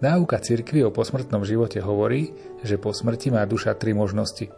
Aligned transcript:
Náuka 0.00 0.40
cirkvi 0.40 0.80
o 0.80 0.88
posmrtnom 0.88 1.44
živote 1.44 1.76
hovorí, 1.84 2.32
že 2.64 2.80
po 2.80 2.96
smrti 2.96 3.28
má 3.36 3.44
duša 3.44 3.76
tri 3.76 3.92
možnosti. 3.92 4.48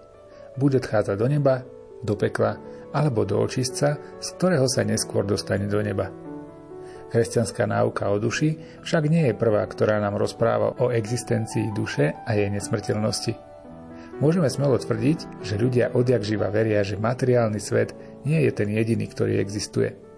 Bude 0.54 0.78
odchádzať 0.78 1.18
do 1.18 1.26
neba, 1.26 1.66
do 1.98 2.14
pekla 2.14 2.62
alebo 2.94 3.26
do 3.26 3.42
očistca, 3.42 3.98
z 4.22 4.28
ktorého 4.38 4.70
sa 4.70 4.86
neskôr 4.86 5.26
dostane 5.26 5.66
do 5.66 5.82
neba. 5.82 6.14
Kresťanská 7.10 7.66
náuka 7.66 8.06
o 8.14 8.22
duši 8.22 8.54
však 8.86 9.10
nie 9.10 9.28
je 9.28 9.34
prvá, 9.34 9.66
ktorá 9.66 9.98
nám 9.98 10.14
rozpráva 10.14 10.78
o 10.78 10.94
existencii 10.94 11.74
duše 11.74 12.14
a 12.22 12.38
jej 12.38 12.46
nesmrteľnosti. 12.46 13.34
Môžeme 14.22 14.46
smelo 14.46 14.78
tvrdiť, 14.78 15.42
že 15.42 15.58
ľudia 15.58 15.90
odjak 15.98 16.22
živa 16.22 16.54
veria, 16.54 16.86
že 16.86 17.02
materiálny 17.02 17.58
svet 17.58 17.98
nie 18.22 18.38
je 18.46 18.52
ten 18.54 18.70
jediný, 18.70 19.10
ktorý 19.10 19.42
existuje. 19.42 20.11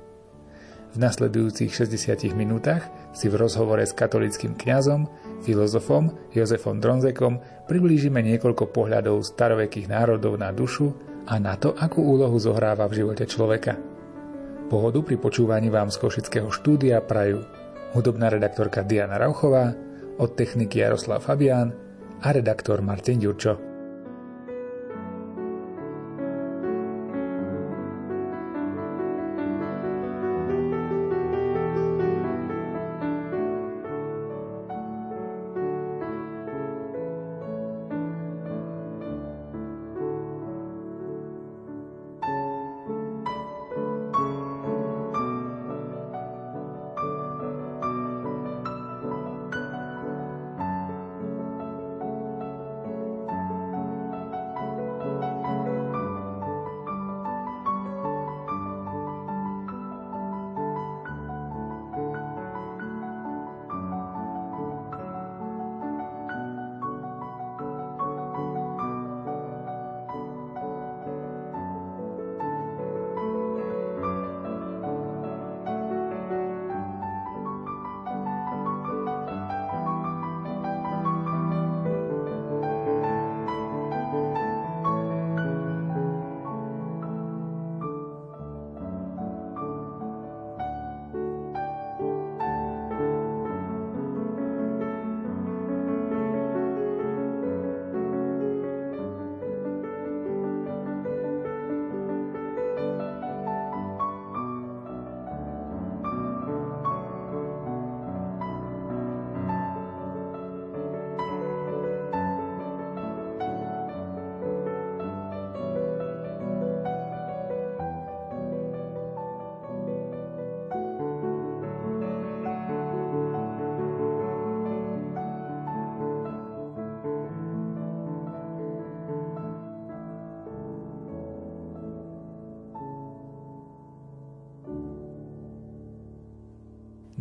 V 0.94 1.02
nasledujúcich 1.02 1.74
60 1.74 2.38
minútach 2.38 2.86
si 3.10 3.26
v 3.26 3.34
rozhovore 3.34 3.82
s 3.82 3.90
katolickým 3.90 4.54
kňazom, 4.54 5.10
filozofom 5.42 6.14
Jozefom 6.30 6.78
Dronzekom 6.78 7.42
priblížime 7.66 8.22
niekoľko 8.22 8.70
pohľadov 8.70 9.26
starovekých 9.26 9.90
národov 9.90 10.38
na 10.38 10.54
dušu 10.54 10.94
a 11.26 11.42
na 11.42 11.58
to, 11.58 11.74
akú 11.74 11.98
úlohu 11.98 12.38
zohráva 12.38 12.86
v 12.86 13.02
živote 13.02 13.26
človeka. 13.26 13.74
Pohodu 14.70 15.02
pri 15.02 15.18
počúvaní 15.18 15.66
vám 15.66 15.90
z 15.90 15.98
Košického 15.98 16.54
štúdia 16.54 17.02
prajú 17.02 17.42
hudobná 17.98 18.30
redaktorka 18.30 18.86
Diana 18.86 19.18
Rauchová, 19.18 19.74
od 20.22 20.38
techniky 20.38 20.78
Jaroslav 20.78 21.26
Fabián 21.26 21.74
a 22.22 22.30
redaktor 22.30 22.78
Martin 22.86 23.18
Ďurčo. 23.18 23.73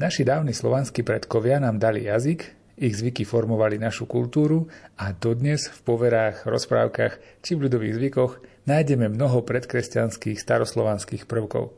Naši 0.03 0.27
dávni 0.27 0.51
slovanskí 0.51 0.99
predkovia 0.99 1.63
nám 1.63 1.79
dali 1.79 2.03
jazyk, 2.03 2.43
ich 2.75 2.91
zvyky 2.91 3.23
formovali 3.23 3.79
našu 3.79 4.03
kultúru 4.03 4.67
a 4.99 5.15
dodnes 5.15 5.71
v 5.71 5.79
poverách, 5.79 6.43
rozprávkach 6.43 7.39
či 7.39 7.55
v 7.55 7.71
ľudových 7.71 7.95
zvykoch 7.95 8.43
nájdeme 8.67 9.07
mnoho 9.07 9.47
predkresťanských 9.47 10.35
staroslovanských 10.35 11.23
prvkov. 11.23 11.71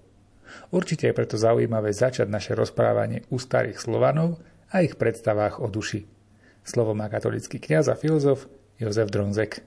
Určite 0.73 1.05
je 1.05 1.13
preto 1.13 1.37
zaujímavé 1.37 1.93
začať 1.93 2.25
naše 2.25 2.57
rozprávanie 2.57 3.21
u 3.29 3.37
starých 3.37 3.77
Slovanov 3.77 4.41
a 4.73 4.81
ich 4.81 4.97
predstavách 4.97 5.61
o 5.61 5.69
duši. 5.69 6.09
Slovo 6.65 6.97
má 6.97 7.05
katolický 7.13 7.61
kňaz 7.61 7.93
a 7.93 7.95
filozof 7.99 8.49
Jozef 8.81 9.13
Dronzek. 9.13 9.61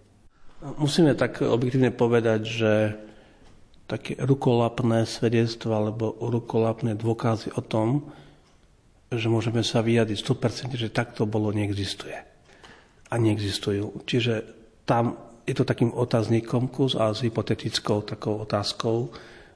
Musíme 0.83 1.15
tak 1.15 1.47
objektívne 1.47 1.95
povedať, 1.95 2.41
že 2.43 2.73
také 3.87 4.19
rukolapné 4.19 5.07
svedectvo 5.07 5.79
alebo 5.79 6.19
rukolapné 6.19 6.99
dôkazy 6.99 7.55
o 7.55 7.63
tom, 7.63 8.11
že 9.09 9.33
môžeme 9.33 9.65
sa 9.65 9.81
vyjadriť 9.81 10.19
100%, 10.21 10.77
že 10.77 10.93
takto 10.93 11.25
bolo, 11.25 11.49
neexistuje. 11.49 12.17
A 13.09 13.15
neexistujú. 13.17 14.05
Čiže 14.05 14.45
tam 14.85 15.17
je 15.49 15.57
to 15.57 15.65
takým 15.65 15.97
otáznikom 15.97 16.69
kus 16.69 16.93
a 16.93 17.09
s 17.09 17.25
hypotetickou 17.25 18.05
takou 18.05 18.45
otázkou, 18.45 19.09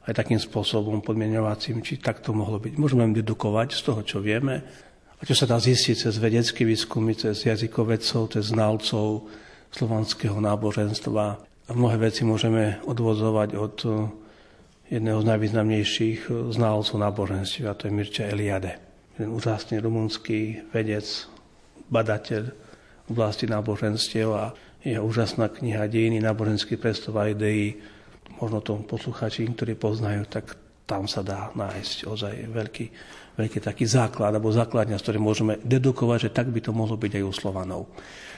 aj 0.09 0.17
takým 0.17 0.41
spôsobom 0.41 1.05
podmienovacím, 1.05 1.85
či 1.85 2.01
takto 2.01 2.33
mohlo 2.33 2.57
byť. 2.57 2.81
Môžeme 2.81 3.13
dedukovať 3.13 3.77
z 3.77 3.81
toho, 3.85 4.01
čo 4.01 4.19
vieme, 4.25 4.65
a 5.21 5.23
čo 5.23 5.37
sa 5.37 5.47
dá 5.47 5.61
zistiť 5.61 6.09
cez 6.09 6.15
vedecké 6.19 6.65
výskumy, 6.67 7.15
cez 7.15 7.45
jazykovedcov, 7.47 8.35
cez 8.35 8.51
znalcov 8.51 9.31
slovanského 9.71 10.41
náboženstva. 10.43 11.25
A 11.69 11.71
mnohé 11.77 12.11
veci 12.11 12.27
môžeme 12.27 12.83
odvozovať 12.89 13.55
od 13.55 13.77
jedného 14.91 15.23
z 15.23 15.29
najvýznamnejších 15.29 16.21
znalcov 16.51 16.97
náboženstva, 16.99 17.71
a 17.71 17.77
to 17.79 17.87
je 17.87 17.93
Mirča 17.95 18.27
Eliade 18.27 18.92
ten 19.17 19.29
úžasný 19.29 19.79
rumunský 19.79 20.73
vedec, 20.73 21.05
badateľ 21.93 22.43
v 22.49 23.09
oblasti 23.13 23.45
náboženstiev 23.45 24.29
a 24.33 24.57
jeho 24.83 25.05
úžasná 25.05 25.53
kniha 25.53 25.87
Dejiny 25.87 26.19
náboženských 26.19 26.81
predstav 26.81 27.15
a 27.21 27.31
ideí, 27.31 27.79
možno 28.41 28.59
to 28.65 28.83
posluchači, 28.83 29.47
ktorí 29.47 29.79
poznajú, 29.79 30.27
tak 30.27 30.59
tam 30.89 31.07
sa 31.07 31.23
dá 31.23 31.55
nájsť 31.55 31.99
ozaj 32.11 32.35
veľký, 32.51 32.87
veľký 33.39 33.59
taký 33.63 33.87
základ, 33.87 34.35
alebo 34.35 34.51
základňa, 34.51 34.99
z 34.99 35.05
ktorým 35.07 35.25
môžeme 35.25 35.55
dedukovať, 35.63 36.29
že 36.29 36.35
tak 36.35 36.51
by 36.51 36.59
to 36.59 36.75
mohlo 36.75 36.99
byť 36.99 37.23
aj 37.23 37.25
u 37.25 37.33
Slovanov. 37.33 37.83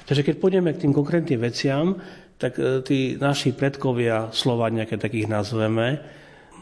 Takže 0.05 0.21
keď 0.21 0.35
pôjdeme 0.37 0.71
k 0.77 0.85
tým 0.85 0.93
konkrétnym 0.93 1.41
veciam, 1.41 1.97
tak 2.37 2.61
e, 2.61 2.85
tí 2.85 3.17
naši 3.17 3.57
predkovia 3.57 4.29
Slovania, 4.37 4.85
keď 4.85 5.09
takých 5.09 5.33
nazveme, 5.33 6.05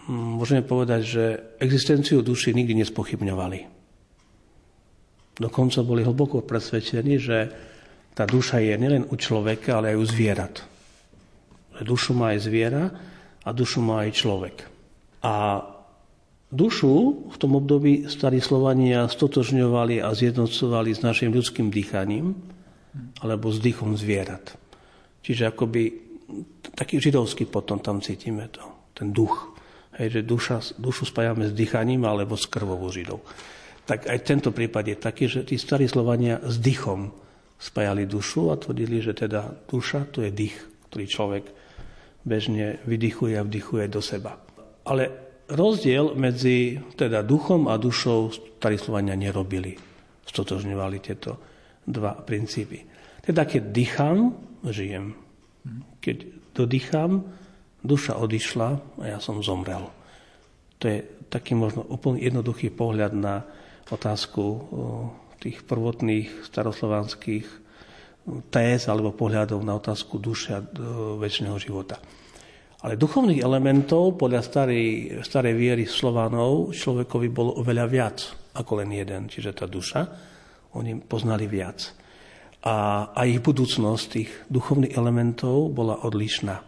môžeme 0.07 0.63
povedať, 0.63 1.01
že 1.03 1.25
existenciu 1.59 2.23
duši 2.23 2.55
nikdy 2.55 2.87
nespochybňovali. 2.87 3.82
Dokonca 5.33 5.81
boli 5.81 6.05
hlboko 6.05 6.45
presvedčení, 6.45 7.17
že 7.17 7.39
tá 8.13 8.29
duša 8.29 8.61
je 8.61 8.77
nielen 8.77 9.09
u 9.09 9.17
človeka, 9.17 9.81
ale 9.81 9.97
aj 9.97 9.99
u 9.99 10.05
zvierat. 10.05 10.55
Dušu 11.81 12.13
má 12.13 12.37
aj 12.37 12.41
zviera 12.45 12.85
a 13.41 13.49
dušu 13.49 13.81
má 13.81 14.05
aj 14.05 14.11
človek. 14.13 14.57
A 15.25 15.65
dušu 16.53 16.93
v 17.33 17.37
tom 17.41 17.57
období 17.57 18.05
starí 18.13 18.45
Slovania 18.45 19.09
stotožňovali 19.09 20.05
a 20.05 20.13
zjednocovali 20.13 20.93
s 20.93 21.01
našim 21.01 21.33
ľudským 21.33 21.73
dýchaním 21.73 22.37
alebo 23.25 23.49
s 23.49 23.57
dýchom 23.57 23.97
zvierat. 23.97 24.53
Čiže 25.25 25.49
akoby 25.49 25.83
taký 26.77 27.01
židovský 27.01 27.49
potom 27.49 27.81
tam 27.81 28.05
cítime 28.05 28.53
to, 28.53 28.61
ten 28.93 29.17
duch. 29.17 29.57
Hej, 29.97 30.21
že 30.21 30.29
duša, 30.29 30.57
dušu 30.77 31.09
spájame 31.09 31.49
s 31.49 31.57
dýchaním 31.57 32.05
alebo 32.05 32.37
s 32.37 32.45
krvou 32.45 32.85
Židov 32.93 33.25
tak 33.83 34.07
aj 34.07 34.19
tento 34.23 34.51
prípad 34.55 34.85
je 34.87 34.97
taký, 34.97 35.25
že 35.27 35.41
tí 35.43 35.59
starí 35.59 35.91
Slovania 35.91 36.39
s 36.43 36.59
dychom 36.63 37.11
spájali 37.59 38.07
dušu 38.07 38.51
a 38.51 38.59
tvrdili, 38.59 39.03
že 39.03 39.15
teda 39.15 39.67
duša 39.67 40.11
to 40.11 40.23
je 40.23 40.31
dých, 40.35 40.57
ktorý 40.91 41.05
človek 41.07 41.45
bežne 42.23 42.79
vydychuje 42.87 43.35
a 43.39 43.47
vdychuje 43.47 43.85
do 43.91 43.99
seba. 44.03 44.39
Ale 44.87 45.11
rozdiel 45.51 46.15
medzi 46.15 46.79
teda 46.95 47.23
duchom 47.23 47.67
a 47.67 47.79
dušou 47.79 48.31
starí 48.59 48.79
Slovania 48.79 49.19
nerobili. 49.19 49.75
Stotožňovali 50.23 50.99
tieto 51.03 51.39
dva 51.83 52.15
princípy. 52.15 52.83
Teda 53.23 53.47
keď 53.47 53.63
dýcham, 53.75 54.19
žijem. 54.71 55.15
Keď 55.99 56.17
dodýcham, 56.55 57.27
duša 57.83 58.19
odišla 58.19 58.69
a 59.03 59.05
ja 59.07 59.19
som 59.19 59.43
zomrel. 59.43 59.91
To 60.79 60.85
je 60.87 61.03
taký 61.31 61.55
možno 61.55 61.87
úplne 61.87 62.23
jednoduchý 62.23 62.71
pohľad 62.75 63.15
na 63.15 63.43
otázku 63.93 64.45
tých 65.37 65.61
prvotných 65.69 66.49
staroslovanských 66.49 67.47
téz 68.49 68.87
alebo 68.87 69.13
pohľadov 69.13 69.61
na 69.61 69.77
otázku 69.77 70.17
duše 70.23 70.57
a 70.57 70.65
väčšného 71.19 71.59
života. 71.59 71.99
Ale 72.83 72.99
duchovných 72.99 73.43
elementov 73.43 74.19
podľa 74.19 74.43
starej, 74.43 74.87
starej 75.23 75.55
viery 75.55 75.85
Slovanov 75.87 76.75
človekovi 76.75 77.29
bolo 77.31 77.63
oveľa 77.63 77.87
viac 77.87 78.19
ako 78.59 78.83
len 78.83 78.91
jeden, 78.91 79.31
čiže 79.31 79.55
tá 79.55 79.71
duša. 79.71 80.03
Oni 80.75 80.99
poznali 80.99 81.47
viac. 81.47 81.95
A, 82.63 83.09
a 83.11 83.21
ich 83.27 83.43
budúcnosť 83.43 84.05
tých 84.11 84.31
duchovných 84.51 84.95
elementov 84.95 85.71
bola 85.75 86.03
odlišná. 86.03 86.63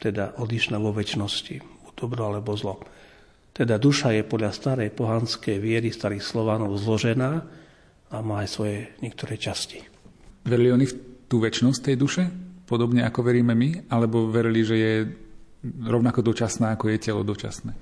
Teda 0.00 0.32
odlišná 0.40 0.80
vo 0.80 0.92
väčšnosti. 0.92 1.60
Dobro 1.96 2.32
alebo 2.32 2.56
zlo. 2.56 2.80
Teda 3.50 3.76
duša 3.76 4.14
je 4.14 4.22
podľa 4.22 4.54
starej 4.54 4.90
pohanskej 4.94 5.58
viery 5.58 5.90
starých 5.90 6.22
Slovanov 6.22 6.74
zložená 6.78 7.30
a 8.10 8.16
má 8.22 8.46
aj 8.46 8.48
svoje 8.48 8.78
niektoré 9.02 9.36
časti. 9.36 9.82
Verili 10.46 10.70
oni 10.72 10.86
v 10.86 10.94
tú 11.30 11.38
väčšnosť 11.42 11.80
tej 11.82 11.96
duše? 11.98 12.22
Podobne 12.66 13.02
ako 13.06 13.26
veríme 13.26 13.54
my? 13.54 13.90
Alebo 13.90 14.30
verili, 14.30 14.62
že 14.62 14.76
je 14.78 14.94
rovnako 15.66 16.24
dočasná, 16.24 16.74
ako 16.74 16.90
je 16.90 16.98
telo 16.98 17.22
dočasné. 17.26 17.74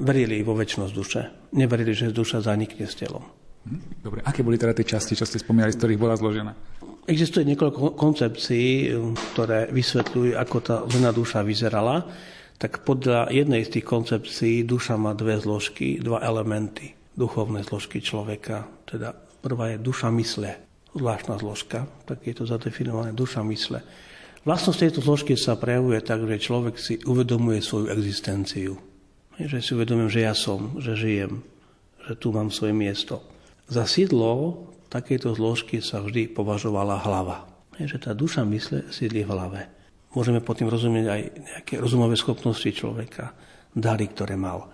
Verili 0.00 0.40
vo 0.40 0.56
väčšnosť 0.56 0.92
duše. 0.94 1.20
Neverili, 1.54 1.92
že 1.92 2.14
duša 2.14 2.40
zanikne 2.40 2.86
s 2.88 2.96
telom. 2.96 3.22
Hm? 3.66 3.80
Dobre, 4.00 4.20
aké 4.22 4.46
boli 4.46 4.56
teda 4.56 4.72
tie 4.72 4.86
časti, 4.86 5.18
čo 5.18 5.26
ste 5.26 5.42
spomínali, 5.42 5.74
z 5.74 5.78
ktorých 5.82 6.00
bola 6.00 6.14
zložená? 6.14 6.52
Existuje 7.06 7.46
niekoľko 7.46 7.94
koncepcií, 7.94 8.90
ktoré 9.34 9.70
vysvetľujú, 9.70 10.34
ako 10.34 10.56
tá 10.58 10.76
zlá 10.90 11.10
duša 11.14 11.46
vyzerala. 11.46 12.02
Tak 12.56 12.88
podľa 12.88 13.28
jednej 13.28 13.68
z 13.68 13.78
tých 13.78 13.86
koncepcií 13.86 14.64
duša 14.64 14.96
má 14.96 15.12
dve 15.12 15.36
zložky, 15.36 16.00
dva 16.00 16.24
elementy, 16.24 16.96
duchovné 17.12 17.60
zložky 17.68 18.00
človeka. 18.00 18.64
Teda 18.88 19.12
prvá 19.44 19.76
je 19.76 19.84
duša 19.84 20.08
mysle, 20.16 20.56
zvláštna 20.96 21.36
zložka, 21.36 21.84
tak 22.08 22.24
je 22.24 22.32
to 22.32 22.48
zadefinované 22.48 23.12
duša 23.12 23.44
mysle. 23.44 23.84
Vlastnosť 24.48 24.78
tejto 24.78 25.00
zložky 25.02 25.34
sa 25.36 25.58
prejavuje 25.58 26.00
tak, 26.00 26.24
že 26.24 26.38
človek 26.40 26.80
si 26.80 26.96
uvedomuje 27.04 27.60
svoju 27.60 27.92
existenciu. 27.92 28.78
Že 29.36 29.58
si 29.60 29.70
uvedomujem, 29.76 30.10
že 30.12 30.24
ja 30.24 30.32
som, 30.32 30.80
že 30.80 30.96
žijem, 30.96 31.44
že 32.08 32.14
tu 32.16 32.32
mám 32.32 32.48
svoje 32.48 32.72
miesto. 32.72 33.20
Za 33.68 33.84
sídlo 33.84 34.64
takejto 34.88 35.34
zložky 35.36 35.84
sa 35.84 36.00
vždy 36.00 36.32
považovala 36.32 37.04
hlava. 37.04 37.44
Že 37.76 37.98
tá 38.00 38.16
duša 38.16 38.46
mysle 38.48 38.88
sídli 38.88 39.26
v 39.26 39.34
hlave. 39.34 39.75
Môžeme 40.14 40.44
pod 40.44 40.62
tým 40.62 40.70
rozumieť 40.70 41.06
aj 41.08 41.22
nejaké 41.34 41.74
rozumové 41.82 42.14
schopnosti 42.14 42.68
človeka, 42.70 43.34
dary, 43.74 44.08
ktoré 44.08 44.38
mal. 44.38 44.70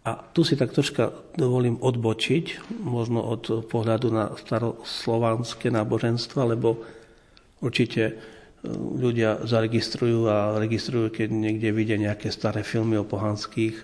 A 0.00 0.16
tu 0.32 0.40
si 0.42 0.56
tak 0.56 0.72
troška 0.72 1.12
dovolím 1.36 1.76
odbočiť, 1.76 2.72
možno 2.80 3.20
od 3.20 3.68
pohľadu 3.68 4.08
na 4.08 4.32
staroslovanské 4.32 5.68
náboženstva, 5.68 6.56
lebo 6.56 6.80
určite 7.60 8.16
ľudia 8.96 9.44
zaregistrujú 9.44 10.28
a 10.28 10.56
registrujú, 10.56 11.12
keď 11.12 11.28
niekde 11.28 11.68
vidia 11.72 12.00
nejaké 12.00 12.32
staré 12.32 12.64
filmy 12.64 12.96
o 12.96 13.04
pohanských 13.04 13.76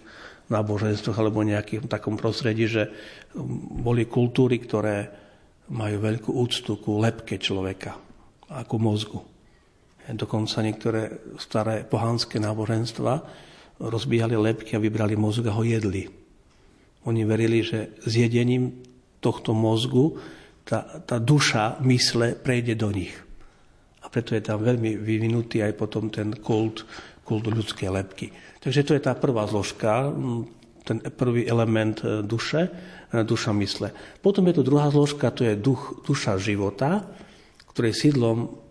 náboženstvách 0.49 1.19
alebo 1.21 1.45
nejakým 1.45 1.85
takom 1.85 2.17
prostredí, 2.17 2.65
že 2.65 2.89
boli 3.85 4.09
kultúry, 4.09 4.61
ktoré 4.63 5.11
majú 5.73 5.97
veľkú 6.01 6.31
úctu 6.33 6.79
ku 6.79 7.03
lepke 7.03 7.37
človeka 7.37 7.99
a 8.49 8.63
ku 8.63 8.79
mozgu. 8.79 9.36
Dokonca 10.06 10.62
niektoré 10.62 11.35
staré 11.35 11.82
pohanské 11.82 12.38
náboženstva 12.38 13.26
rozbíjali 13.82 14.38
lepky 14.38 14.79
a 14.79 14.82
vybrali 14.82 15.19
mozog 15.19 15.50
a 15.50 15.56
ho 15.58 15.67
jedli. 15.67 16.06
Oni 17.06 17.26
verili, 17.26 17.62
že 17.67 17.99
s 18.06 18.12
jedením 18.14 18.82
tohto 19.19 19.50
mozgu 19.50 20.14
tá, 20.67 21.03
tá 21.03 21.19
duša 21.19 21.82
mysle 21.82 22.38
prejde 22.38 22.79
do 22.79 22.91
nich. 22.91 23.14
A 24.03 24.06
preto 24.06 24.38
je 24.38 24.43
tam 24.43 24.62
veľmi 24.62 24.99
vyvinutý 24.99 25.62
aj 25.67 25.75
potom 25.75 26.06
ten 26.11 26.35
kult, 26.38 26.87
kult 27.26 27.50
ľudskej 27.50 27.91
lepky. 27.91 28.31
Takže 28.62 28.87
to 28.87 28.94
je 28.94 29.02
tá 29.02 29.14
prvá 29.19 29.47
zložka, 29.50 30.14
ten 30.87 31.02
prvý 31.11 31.50
element 31.50 31.99
e, 32.06 32.23
duše, 32.23 32.70
e, 33.11 33.23
duša 33.26 33.50
mysle. 33.59 33.91
Potom 34.23 34.47
je 34.47 34.55
tu 34.55 34.62
druhá 34.62 34.87
zložka, 34.91 35.35
to 35.35 35.43
je 35.43 35.59
duch, 35.59 36.06
duša 36.06 36.38
života, 36.38 37.02
ktorej 37.75 37.99
sídlom 37.99 38.66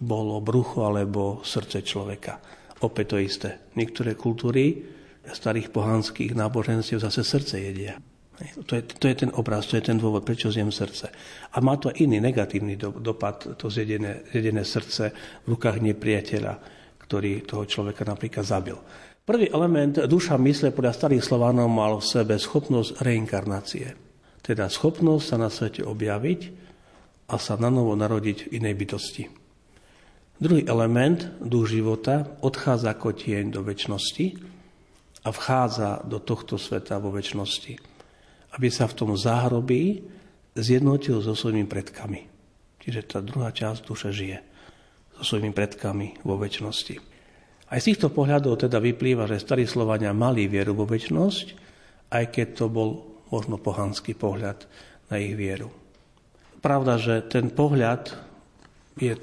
bolo 0.00 0.40
brucho 0.40 0.88
alebo 0.88 1.44
srdce 1.44 1.84
človeka. 1.84 2.40
Opäť 2.80 3.06
to 3.12 3.16
isté. 3.20 3.50
Niektoré 3.76 4.16
kultúry 4.16 4.80
starých 5.28 5.70
pohanských 5.70 6.32
náboženstiev 6.34 6.98
zase 6.98 7.22
srdce 7.22 7.60
jedia. 7.60 8.00
To 8.40 8.72
je, 8.72 8.82
to 8.88 9.04
je 9.04 9.16
ten 9.20 9.30
obraz, 9.36 9.68
to 9.68 9.76
je 9.76 9.84
ten 9.92 10.00
dôvod, 10.00 10.24
prečo 10.24 10.48
zjem 10.48 10.72
srdce. 10.72 11.12
A 11.52 11.60
má 11.60 11.76
to 11.76 11.92
iný 11.92 12.24
negatívny 12.24 12.80
do, 12.80 12.88
dopad, 12.88 13.44
to 13.60 13.68
zjedené, 13.68 14.24
zjedené 14.32 14.64
srdce 14.64 15.12
v 15.44 15.46
rukách 15.52 15.84
nepriateľa, 15.84 16.54
ktorý 17.04 17.44
toho 17.44 17.68
človeka 17.68 18.08
napríklad 18.08 18.40
zabil. 18.40 18.80
Prvý 19.28 19.52
element 19.52 20.00
duša 20.08 20.40
mysle 20.40 20.72
podľa 20.72 20.96
starých 20.96 21.20
Slovanov 21.22 21.68
mal 21.68 22.00
v 22.00 22.08
sebe 22.08 22.40
schopnosť 22.40 23.04
reinkarnácie. 23.04 23.92
Teda 24.40 24.72
schopnosť 24.72 25.24
sa 25.28 25.36
na 25.36 25.52
svete 25.52 25.84
objaviť 25.84 26.40
a 27.28 27.36
sa 27.36 27.60
na 27.60 27.68
novo 27.68 27.92
narodiť 27.92 28.48
v 28.48 28.56
inej 28.56 28.74
bytosti. 28.80 29.39
Druhý 30.40 30.64
element, 30.64 31.28
duch 31.44 31.68
života, 31.68 32.24
odchádza 32.40 32.96
ako 32.96 33.12
tieň 33.12 33.52
do 33.52 33.60
väčšnosti 33.60 34.26
a 35.20 35.28
vchádza 35.28 36.08
do 36.08 36.16
tohto 36.16 36.56
sveta 36.56 36.96
vo 36.96 37.12
väčšnosti 37.12 37.90
aby 38.56 38.68
sa 38.70 38.90
v 38.90 38.96
tom 38.96 39.10
záhrobí 39.14 40.02
zjednotil 40.58 41.22
so 41.22 41.38
svojimi 41.38 41.70
predkami. 41.70 42.26
Čiže 42.80 43.00
tá 43.06 43.18
druhá 43.22 43.54
časť 43.54 43.80
duše 43.86 44.10
žije 44.10 44.38
so 45.20 45.22
svojimi 45.22 45.54
predkami 45.54 46.24
vo 46.26 46.34
väčšnosti. 46.40 46.96
Aj 47.70 47.78
z 47.78 47.94
týchto 47.94 48.10
pohľadov 48.10 48.66
teda 48.66 48.82
vyplýva, 48.82 49.30
že 49.30 49.38
starí 49.38 49.62
Slovania 49.62 50.10
mali 50.10 50.50
vieru 50.50 50.74
vo 50.74 50.88
väčšnosť, 50.90 51.46
aj 52.10 52.24
keď 52.34 52.46
to 52.58 52.66
bol 52.66 53.06
možno 53.30 53.62
pohanský 53.62 54.18
pohľad 54.18 54.66
na 55.06 55.22
ich 55.22 55.38
vieru. 55.38 55.70
Pravda, 56.58 56.98
že 56.98 57.22
ten 57.30 57.54
pohľad 57.54 58.10
je 58.98 59.14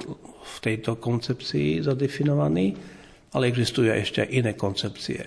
v 0.48 0.58
tejto 0.64 0.96
koncepcii 0.96 1.84
zadefinovaný, 1.84 2.74
ale 3.36 3.52
existujú 3.52 3.92
ešte 3.92 4.24
iné 4.24 4.56
koncepcie. 4.56 5.20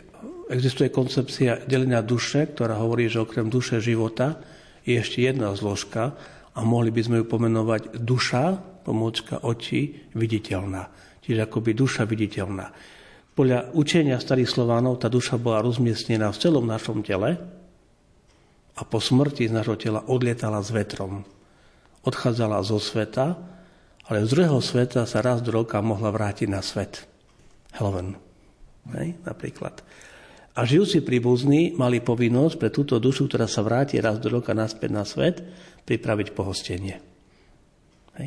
Existuje 0.50 0.90
koncepcia 0.90 1.68
delenia 1.68 2.02
duše, 2.02 2.50
ktorá 2.50 2.80
hovorí, 2.80 3.06
že 3.06 3.22
okrem 3.22 3.52
duše 3.52 3.78
života 3.78 4.40
je 4.82 4.98
ešte 4.98 5.22
jedna 5.22 5.52
zložka 5.54 6.16
a 6.56 6.60
mohli 6.66 6.90
by 6.90 7.00
sme 7.06 7.16
ju 7.22 7.26
pomenovať 7.28 8.02
duša, 8.02 8.58
pomôcka 8.82 9.46
oči, 9.46 10.10
viditeľná. 10.16 10.90
Čiže 11.22 11.46
akoby 11.46 11.70
duša 11.76 12.02
viditeľná. 12.08 12.72
Podľa 13.36 13.70
učenia 13.78 14.18
starých 14.18 14.50
Slovánov 14.50 14.98
tá 14.98 15.06
duša 15.06 15.38
bola 15.38 15.62
rozmiestnená 15.62 16.34
v 16.34 16.40
celom 16.40 16.66
našom 16.66 17.06
tele 17.06 17.38
a 18.74 18.82
po 18.82 18.98
smrti 18.98 19.46
z 19.46 19.54
našho 19.54 19.78
tela 19.78 20.02
odlietala 20.08 20.58
s 20.64 20.74
vetrom. 20.74 21.22
Odchádzala 22.02 22.64
zo 22.66 22.82
sveta, 22.82 23.38
ale 24.10 24.26
z 24.26 24.34
druhého 24.34 24.58
sveta 24.58 25.06
sa 25.06 25.22
raz 25.22 25.38
do 25.38 25.54
roka 25.54 25.78
mohla 25.78 26.10
vrátiť 26.10 26.50
na 26.50 26.58
svet. 26.66 27.06
Helven. 27.78 28.18
Hej, 28.90 29.14
napríklad. 29.22 29.86
A 30.58 30.66
žijúci 30.66 31.06
príbuzní 31.06 31.78
mali 31.78 32.02
povinnosť 32.02 32.54
pre 32.58 32.74
túto 32.74 32.98
dušu, 32.98 33.30
ktorá 33.30 33.46
sa 33.46 33.62
vráti 33.62 34.02
raz 34.02 34.18
do 34.18 34.26
roka 34.26 34.50
naspäť 34.50 34.90
na 34.90 35.06
svet, 35.06 35.38
pripraviť 35.86 36.34
pohostenie. 36.34 36.98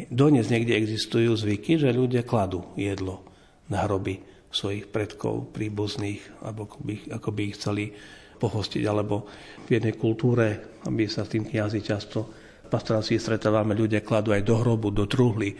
Dnes 0.07 0.47
niekde 0.47 0.79
existujú 0.79 1.35
zvyky, 1.35 1.75
že 1.75 1.91
ľudia 1.91 2.23
kladú 2.23 2.63
jedlo 2.79 3.27
na 3.67 3.83
hroby 3.83 4.23
svojich 4.55 4.87
predkov, 4.87 5.51
príbuzných, 5.51 6.47
alebo 6.47 6.63
ako 6.63 6.77
by, 6.79 6.95
ako 7.11 7.29
by 7.35 7.41
ich 7.43 7.57
chceli 7.59 7.85
pohostiť, 8.39 8.83
alebo 8.87 9.27
v 9.67 9.69
jednej 9.69 9.99
kultúre, 9.99 10.79
aby 10.87 11.11
sa 11.11 11.27
s 11.27 11.35
tým 11.35 11.43
kniazy 11.43 11.83
často 11.83 12.42
pastorácii 12.73 13.21
stretávame, 13.21 13.77
ľudia 13.77 14.01
kladú 14.01 14.33
aj 14.33 14.41
do 14.41 14.57
hrobu, 14.57 14.89
do 14.89 15.05
truhly 15.05 15.53
e, 15.53 15.55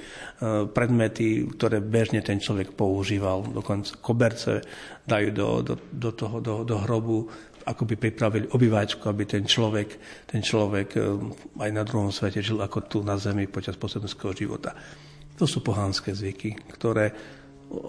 predmety, 0.65 1.45
ktoré 1.45 1.77
bežne 1.77 2.25
ten 2.25 2.41
človek 2.41 2.73
používal. 2.73 3.45
Dokonca 3.45 4.01
koberce 4.01 4.65
dajú 5.05 5.29
do, 5.29 5.47
do, 5.61 5.73
do, 5.77 6.11
toho, 6.17 6.41
do, 6.41 6.65
do 6.65 6.81
hrobu, 6.81 7.29
ako 7.69 7.85
by 7.85 7.95
pripravili 7.95 8.49
obývačku, 8.49 9.05
aby 9.05 9.29
ten 9.29 9.45
človek, 9.45 9.89
ten 10.25 10.41
človek 10.41 10.89
e, 10.97 10.99
aj 11.61 11.69
na 11.69 11.85
druhom 11.85 12.09
svete 12.09 12.41
žil 12.41 12.57
ako 12.57 12.89
tu 12.89 12.97
na 13.05 13.21
zemi 13.21 13.45
počas 13.45 13.77
posledného 13.77 14.33
života. 14.33 14.73
To 15.37 15.45
sú 15.45 15.61
pohánske 15.61 16.13
zvyky, 16.13 16.73
ktoré 16.73 17.13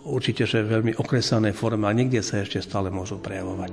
určite, 0.09 0.49
že 0.49 0.65
veľmi 0.65 0.97
okresanej 0.97 1.53
forme 1.53 1.89
a 1.89 1.97
niekde 1.97 2.25
sa 2.25 2.41
ešte 2.41 2.61
stále 2.61 2.89
môžu 2.89 3.21
prejavovať. 3.21 3.73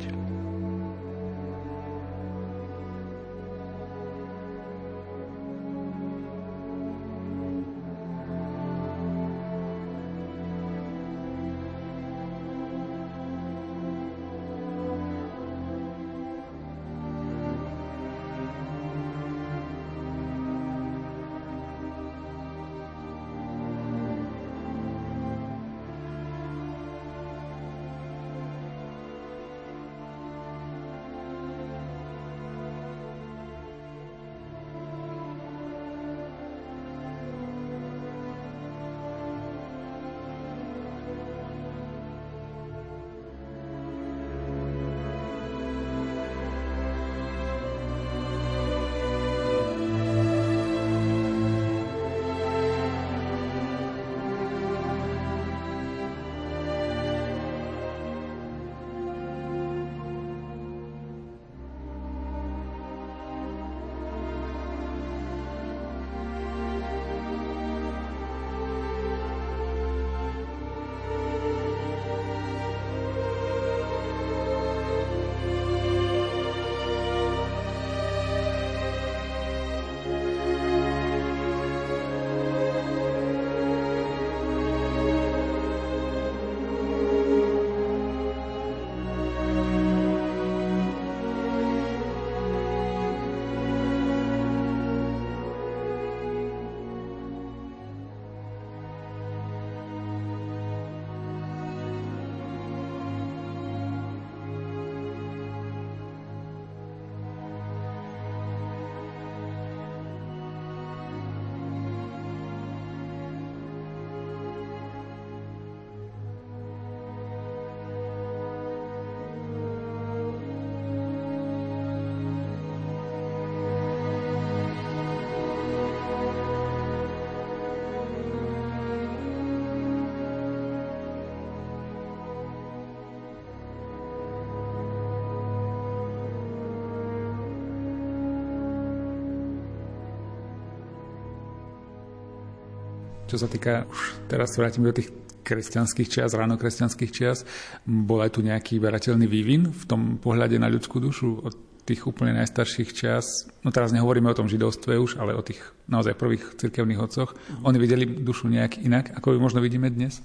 Čo 143.31 143.39
sa 143.39 143.47
týka, 143.47 143.88
už 143.88 144.27
teraz 144.27 144.51
sa 144.51 144.59
vrátim 144.59 144.83
do 144.83 144.91
tých 144.91 145.07
kresťanských 145.47 146.11
čias, 146.11 146.35
ráno 146.35 146.59
kresťanských 146.59 147.11
čias, 147.15 147.47
bol 147.88 148.19
aj 148.19 148.35
tu 148.35 148.43
nejaký 148.43 148.75
verateľný 148.83 149.23
vývin 149.23 149.71
v 149.71 149.83
tom 149.88 150.19
pohľade 150.19 150.59
na 150.59 150.67
ľudskú 150.67 151.00
dušu 151.00 151.47
od 151.47 151.55
tých 151.88 152.03
úplne 152.03 152.35
najstarších 152.43 152.91
čias. 152.91 153.47
No 153.63 153.71
teraz 153.71 153.95
nehovoríme 153.95 154.27
o 154.27 154.35
tom 154.35 154.51
židovstve 154.51 155.00
už, 155.00 155.15
ale 155.15 155.31
o 155.31 155.39
tých 155.39 155.63
naozaj 155.88 156.19
prvých 156.19 156.59
cirkevných 156.59 157.00
otcoch. 157.00 157.39
Oni 157.63 157.79
videli 157.79 158.03
dušu 158.03 158.51
nejak 158.51 158.83
inak, 158.83 159.15
ako 159.15 159.33
ju 159.33 159.39
možno 159.39 159.63
vidíme 159.63 159.88
dnes? 159.88 160.19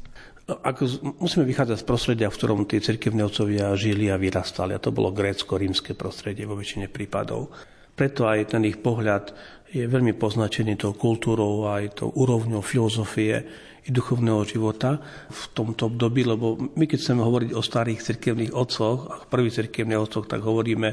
Ako, 0.50 1.14
musíme 1.22 1.46
vychádzať 1.46 1.78
z 1.82 1.86
prostredia, 1.86 2.30
v 2.30 2.38
ktorom 2.42 2.66
tí 2.66 2.82
cirkevní 2.82 3.22
otcovia 3.22 3.70
žili 3.78 4.10
a 4.10 4.18
vyrastali. 4.18 4.74
A 4.74 4.82
to 4.82 4.90
bolo 4.90 5.14
grécko-rímske 5.14 5.94
prostredie 5.94 6.42
vo 6.42 6.58
väčšine 6.58 6.90
prípadov. 6.90 7.54
Preto 7.96 8.28
aj 8.28 8.52
ten 8.52 8.62
ich 8.68 8.76
pohľad 8.76 9.32
je 9.72 9.88
veľmi 9.88 10.14
poznačený 10.14 10.78
tou 10.78 10.92
kultúrou 10.92 11.66
aj 11.66 12.04
tou 12.04 12.12
úrovňou 12.12 12.60
filozofie 12.60 13.42
i 13.86 13.90
duchovného 13.90 14.42
života 14.44 14.98
v 15.30 15.42
tomto 15.54 15.88
období, 15.88 16.26
lebo 16.26 16.58
my 16.58 16.84
keď 16.84 16.98
chceme 17.00 17.22
hovoriť 17.22 17.50
o 17.54 17.62
starých 17.62 18.04
cirkevných 18.04 18.52
otcoch 18.52 18.98
a 19.08 19.14
prvých 19.26 19.64
cirkevných 19.64 20.02
otcoch, 20.02 20.28
tak 20.28 20.42
hovoríme 20.42 20.88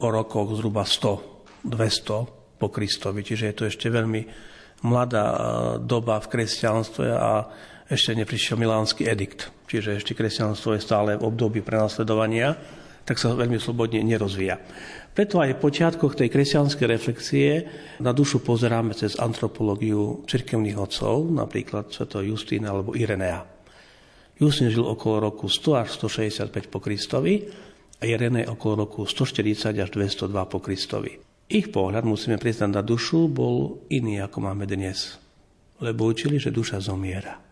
o 0.00 0.06
rokoch 0.08 0.56
zhruba 0.56 0.84
100, 0.84 1.66
200 1.66 2.60
po 2.60 2.68
Kristovi, 2.68 3.24
čiže 3.24 3.44
je 3.50 3.56
to 3.56 3.64
ešte 3.68 3.88
veľmi 3.88 4.22
mladá 4.84 5.26
e, 5.26 5.38
doba 5.80 6.20
v 6.20 6.30
kresťanstve 6.30 7.06
a 7.08 7.48
ešte 7.88 8.16
neprišiel 8.16 8.60
milánsky 8.60 9.08
edikt, 9.08 9.48
čiže 9.66 9.96
ešte 9.96 10.12
kresťanstvo 10.12 10.76
je 10.76 10.84
stále 10.84 11.16
v 11.16 11.26
období 11.26 11.64
prenasledovania, 11.64 12.54
tak 13.04 13.16
sa 13.18 13.34
veľmi 13.34 13.58
slobodne 13.58 14.02
nerozvíja. 14.04 14.60
Preto 15.10 15.42
aj 15.42 15.58
v 15.58 15.62
počiatkoch 15.62 16.14
tej 16.14 16.30
kresťanskej 16.30 16.86
reflexie 16.86 17.66
na 17.98 18.14
dušu 18.14 18.46
pozeráme 18.46 18.94
cez 18.94 19.18
antropológiu 19.18 20.22
cirkevných 20.30 20.78
otcov, 20.78 21.26
napríklad 21.34 21.90
Sv. 21.90 22.22
Justín 22.22 22.62
alebo 22.64 22.94
Irenea. 22.94 23.42
Justín 24.38 24.70
žil 24.70 24.86
okolo 24.86 25.28
roku 25.28 25.50
100 25.50 25.82
až 25.82 25.88
165 25.98 26.72
po 26.72 26.78
Kristovi 26.78 27.50
a 28.00 28.02
Irenea 28.06 28.48
okolo 28.48 28.86
roku 28.86 29.02
140 29.04 29.76
až 29.76 29.90
202 29.92 30.30
po 30.46 30.58
Kristovi. 30.62 31.18
Ich 31.50 31.74
pohľad, 31.74 32.06
musíme 32.06 32.38
priznať 32.38 32.70
na 32.70 32.82
dušu, 32.86 33.26
bol 33.26 33.82
iný, 33.90 34.22
ako 34.22 34.38
máme 34.46 34.70
dnes. 34.70 35.18
Lebo 35.82 36.06
učili, 36.06 36.38
že 36.38 36.54
duša 36.54 36.78
zomiera. 36.78 37.42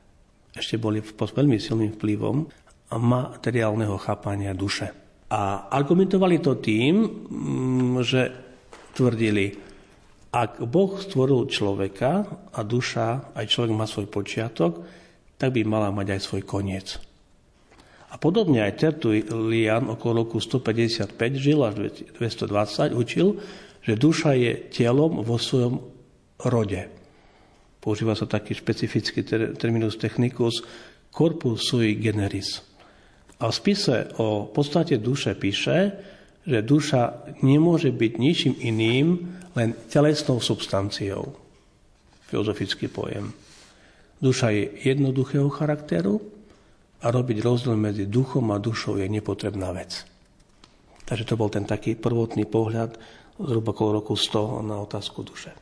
Ešte 0.54 0.78
boli 0.78 1.02
pod 1.02 1.34
veľmi 1.34 1.58
silným 1.58 1.98
vplyvom 1.98 2.46
materiálneho 2.94 3.98
chápania 3.98 4.54
duše. 4.54 5.07
A 5.28 5.68
argumentovali 5.68 6.40
to 6.40 6.56
tým, 6.56 7.04
mm, 7.04 7.96
že 8.00 8.22
tvrdili, 8.96 9.52
ak 10.32 10.64
Boh 10.64 10.96
stvoril 10.96 11.48
človeka 11.48 12.24
a 12.52 12.60
duša, 12.64 13.36
aj 13.36 13.44
človek 13.48 13.72
má 13.72 13.84
svoj 13.84 14.08
počiatok, 14.08 14.72
tak 15.36 15.52
by 15.52 15.62
mala 15.64 15.92
mať 15.92 16.16
aj 16.16 16.20
svoj 16.20 16.42
koniec. 16.44 17.00
A 18.08 18.16
podobne 18.16 18.64
aj 18.64 18.80
Tertulian 18.80 19.84
okolo 19.92 20.24
roku 20.24 20.40
155 20.40 21.12
žil 21.36 21.60
až 21.60 21.92
220, 22.16 22.96
učil, 22.96 23.36
že 23.84 24.00
duša 24.00 24.32
je 24.32 24.52
telom 24.72 25.20
vo 25.20 25.36
svojom 25.36 25.80
rode. 26.48 26.88
Používa 27.84 28.16
sa 28.16 28.24
taký 28.24 28.56
špecifický 28.56 29.22
terminus 29.56 30.00
technicus 30.00 30.64
corpus 31.12 31.68
sui 31.68 31.96
generis. 32.00 32.67
A 33.38 33.50
v 33.50 33.54
spise 33.54 34.10
o 34.18 34.50
podstate 34.50 34.98
duše 34.98 35.38
píše, 35.38 35.94
že 36.42 36.64
duša 36.64 37.30
nemôže 37.44 37.94
byť 37.94 38.12
ničím 38.18 38.54
iným, 38.58 39.06
len 39.54 39.74
telesnou 39.90 40.42
substanciou. 40.42 41.34
Filozofický 42.26 42.90
pojem. 42.90 43.30
Duša 44.18 44.50
je 44.50 44.64
jednoduchého 44.90 45.46
charakteru 45.50 46.18
a 46.98 47.06
robiť 47.14 47.38
rozdiel 47.42 47.78
medzi 47.78 48.10
duchom 48.10 48.50
a 48.50 48.58
dušou 48.58 48.98
je 48.98 49.06
nepotrebná 49.06 49.70
vec. 49.70 50.02
Takže 51.06 51.24
to 51.24 51.38
bol 51.38 51.48
ten 51.48 51.62
taký 51.62 51.94
prvotný 51.94 52.44
pohľad 52.44 52.98
zhruba 53.38 53.70
okolo 53.70 54.02
roku 54.02 54.18
100 54.18 54.66
na 54.66 54.82
otázku 54.82 55.22
duše. 55.22 55.54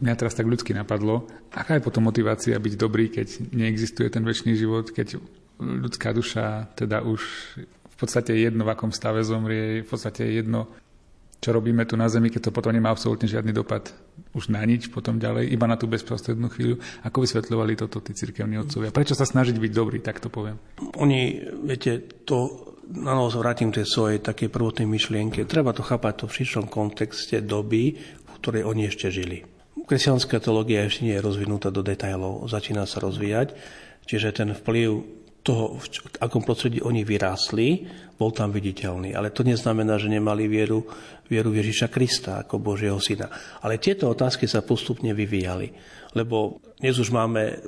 Mňa 0.00 0.16
teraz 0.16 0.34
tak 0.34 0.48
ľudsky 0.48 0.72
napadlo, 0.72 1.28
aká 1.52 1.76
je 1.76 1.84
potom 1.84 2.08
motivácia 2.08 2.56
byť 2.56 2.74
dobrý, 2.74 3.12
keď 3.12 3.52
neexistuje 3.52 4.08
ten 4.08 4.24
väčší 4.24 4.56
život, 4.56 4.88
keď 4.90 5.20
ľudská 5.60 6.16
duša 6.16 6.72
teda 6.74 7.04
už 7.04 7.20
v 7.90 7.96
podstate 8.00 8.32
jedno, 8.32 8.64
v 8.64 8.72
akom 8.72 8.90
stave 8.90 9.20
zomrie, 9.20 9.84
v 9.84 9.88
podstate 9.88 10.24
jedno, 10.24 10.72
čo 11.40 11.56
robíme 11.56 11.88
tu 11.88 11.96
na 11.96 12.04
Zemi, 12.08 12.28
keď 12.28 12.48
to 12.48 12.56
potom 12.56 12.72
nemá 12.76 12.92
absolútne 12.92 13.24
žiadny 13.24 13.52
dopad 13.56 13.92
už 14.36 14.52
na 14.52 14.60
nič, 14.64 14.92
potom 14.92 15.16
ďalej, 15.16 15.48
iba 15.48 15.64
na 15.64 15.80
tú 15.80 15.88
bezprostrednú 15.88 16.52
chvíľu. 16.52 16.76
Ako 17.00 17.24
vysvetľovali 17.24 17.80
toto 17.80 18.04
tí 18.04 18.12
cirkevní 18.12 18.60
otcovia? 18.60 18.92
Prečo 18.92 19.16
sa 19.16 19.24
snažiť 19.24 19.56
byť 19.56 19.72
dobrý, 19.72 20.04
tak 20.04 20.20
to 20.20 20.28
poviem? 20.28 20.60
Oni, 21.00 21.40
viete, 21.64 22.04
to 22.28 22.68
na 22.90 23.16
novo 23.16 23.32
vrátim 23.40 23.72
tej 23.72 23.88
svojej 23.88 24.18
také 24.20 24.52
prvotnej 24.52 24.84
myšlienke. 24.84 25.48
Treba 25.48 25.72
to 25.72 25.80
chápať 25.80 26.24
to 26.24 26.24
v 26.28 26.36
širšom 26.42 26.66
kontexte 26.68 27.40
doby, 27.40 27.96
v 27.96 28.32
ktorej 28.42 28.68
oni 28.68 28.90
ešte 28.90 29.08
žili. 29.08 29.46
Kresťanská 29.80 30.38
teológia 30.44 30.86
ešte 30.86 31.08
nie 31.08 31.16
je 31.16 31.24
rozvinutá 31.24 31.72
do 31.72 31.80
detajlov, 31.80 32.46
začína 32.46 32.84
sa 32.84 33.00
rozvíjať, 33.00 33.56
čiže 34.06 34.36
ten 34.36 34.52
vplyv 34.52 35.19
toho, 35.40 35.80
v 35.80 36.16
akom 36.20 36.44
prostredí 36.44 36.84
oni 36.84 37.04
vyrástli, 37.04 37.88
bol 38.20 38.28
tam 38.36 38.52
viditeľný. 38.52 39.16
Ale 39.16 39.32
to 39.32 39.40
neznamená, 39.40 39.96
že 39.96 40.12
nemali 40.12 40.44
vieru, 40.44 40.84
vieru 41.24 41.56
Ježiša 41.56 41.88
Krista 41.88 42.44
ako 42.44 42.60
Božieho 42.60 43.00
syna. 43.00 43.32
Ale 43.64 43.80
tieto 43.80 44.12
otázky 44.12 44.44
sa 44.44 44.60
postupne 44.60 45.16
vyvíjali. 45.16 45.72
Lebo 46.10 46.58
dnes 46.82 46.98
už 46.98 47.14
máme 47.14 47.62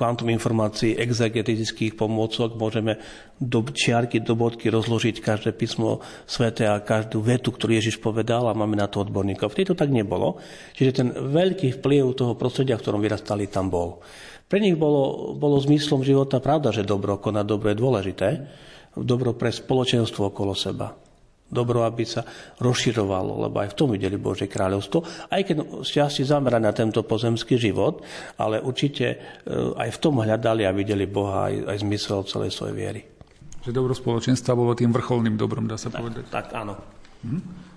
kvantum 0.00 0.32
informácií 0.32 0.96
exegetických 0.96 1.92
pomôcok, 1.92 2.56
môžeme 2.56 2.96
do 3.36 3.60
čiarky, 3.68 4.24
do 4.24 4.32
bodky 4.32 4.72
rozložiť 4.72 5.20
každé 5.20 5.52
písmo 5.52 6.00
svete 6.24 6.64
a 6.64 6.80
každú 6.80 7.20
vetu, 7.20 7.52
ktorú 7.52 7.76
Ježiš 7.76 8.00
povedal 8.00 8.48
a 8.48 8.56
máme 8.56 8.80
na 8.80 8.88
to 8.88 9.04
odborníkov. 9.04 9.52
Vtedy 9.52 9.76
to 9.76 9.76
tak 9.76 9.92
nebolo. 9.92 10.40
Čiže 10.72 10.92
ten 10.96 11.08
veľký 11.12 11.78
vplyv 11.78 12.16
toho 12.16 12.32
prostredia, 12.32 12.80
v 12.80 12.82
ktorom 12.82 13.04
vyrastali, 13.04 13.44
tam 13.52 13.68
bol. 13.68 14.00
Pre 14.52 14.60
nich 14.60 14.76
bolo, 14.76 15.32
bolo 15.32 15.56
zmyslom 15.56 16.04
života 16.04 16.36
pravda, 16.36 16.76
že 16.76 16.84
dobro 16.84 17.16
konať 17.16 17.44
dobro 17.48 17.72
je 17.72 17.80
dôležité. 17.80 18.28
Dobro 18.92 19.32
pre 19.32 19.48
spoločenstvo 19.48 20.28
okolo 20.28 20.52
seba. 20.52 20.92
Dobro, 21.48 21.88
aby 21.88 22.04
sa 22.04 22.20
rozširovalo, 22.60 23.48
lebo 23.48 23.64
aj 23.64 23.72
v 23.72 23.76
tom 23.80 23.88
videli 23.96 24.20
Božie 24.20 24.52
kráľovstvo. 24.52 25.28
Aj 25.32 25.40
keď 25.40 25.80
šťastie 25.80 26.28
zamerané 26.28 26.68
na 26.68 26.76
tento 26.76 27.00
pozemský 27.00 27.56
život, 27.56 28.04
ale 28.36 28.60
určite 28.60 29.06
e, 29.08 29.16
aj 29.72 29.88
v 29.88 30.00
tom 30.00 30.20
hľadali 30.20 30.68
a 30.68 30.76
videli 30.76 31.08
Boha 31.08 31.48
aj, 31.48 31.72
aj 31.72 31.76
zmysel 31.88 32.20
celej 32.28 32.52
svojej 32.52 32.76
viery. 32.76 33.00
Že 33.64 33.72
dobro 33.72 33.96
spoločenstva 33.96 34.52
bolo 34.52 34.76
tým 34.76 34.92
vrcholným 34.92 35.40
dobrom, 35.40 35.64
dá 35.64 35.80
sa 35.80 35.88
tak, 35.88 36.04
povedať. 36.04 36.28
Tak, 36.28 36.52
áno. 36.52 36.76
Hm? 37.24 37.71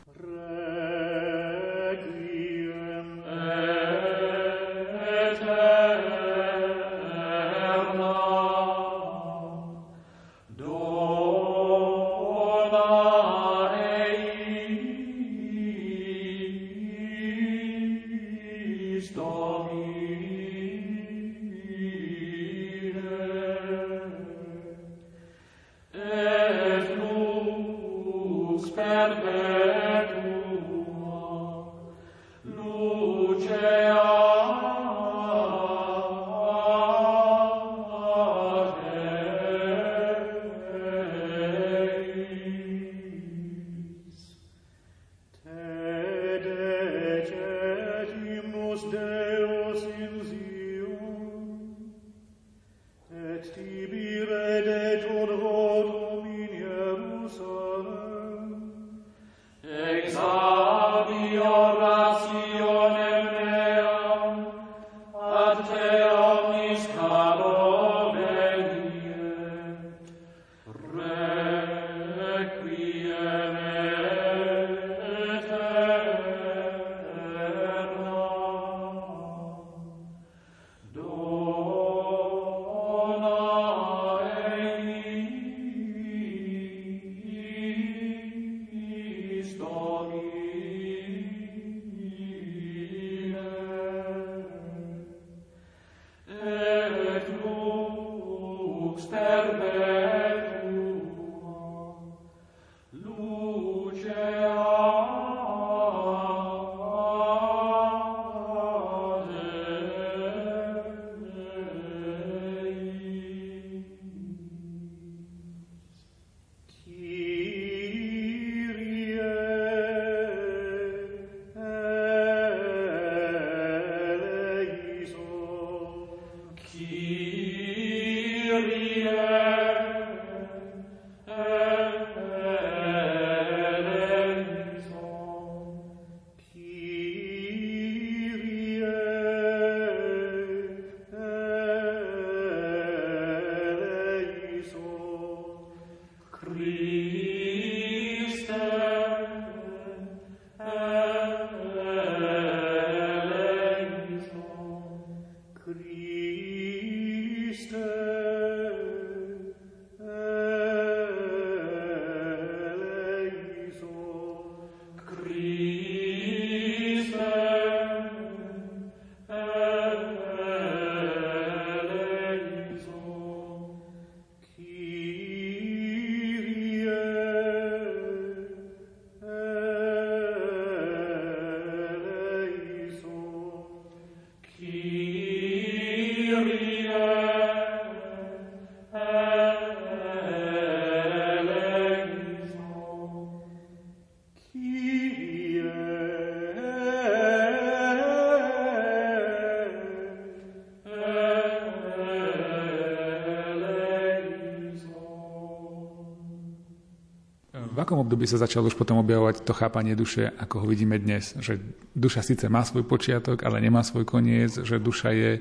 Akom 207.85 208.01
období 208.01 208.25
sa 208.25 208.41
začalo 208.41 208.65
už 208.65 208.73
potom 208.73 208.97
objavovať 209.05 209.45
to 209.45 209.53
chápanie 209.53 209.93
duše, 209.93 210.33
ako 210.41 210.65
ho 210.65 210.67
vidíme 210.67 210.97
dnes? 210.97 211.37
Že 211.37 211.61
duša 211.93 212.25
síce 212.25 212.49
má 212.49 212.65
svoj 212.65 212.81
počiatok, 212.89 213.45
ale 213.45 213.61
nemá 213.61 213.85
svoj 213.85 214.09
koniec, 214.09 214.57
že 214.65 214.81
duša 214.81 215.13
je 215.13 215.31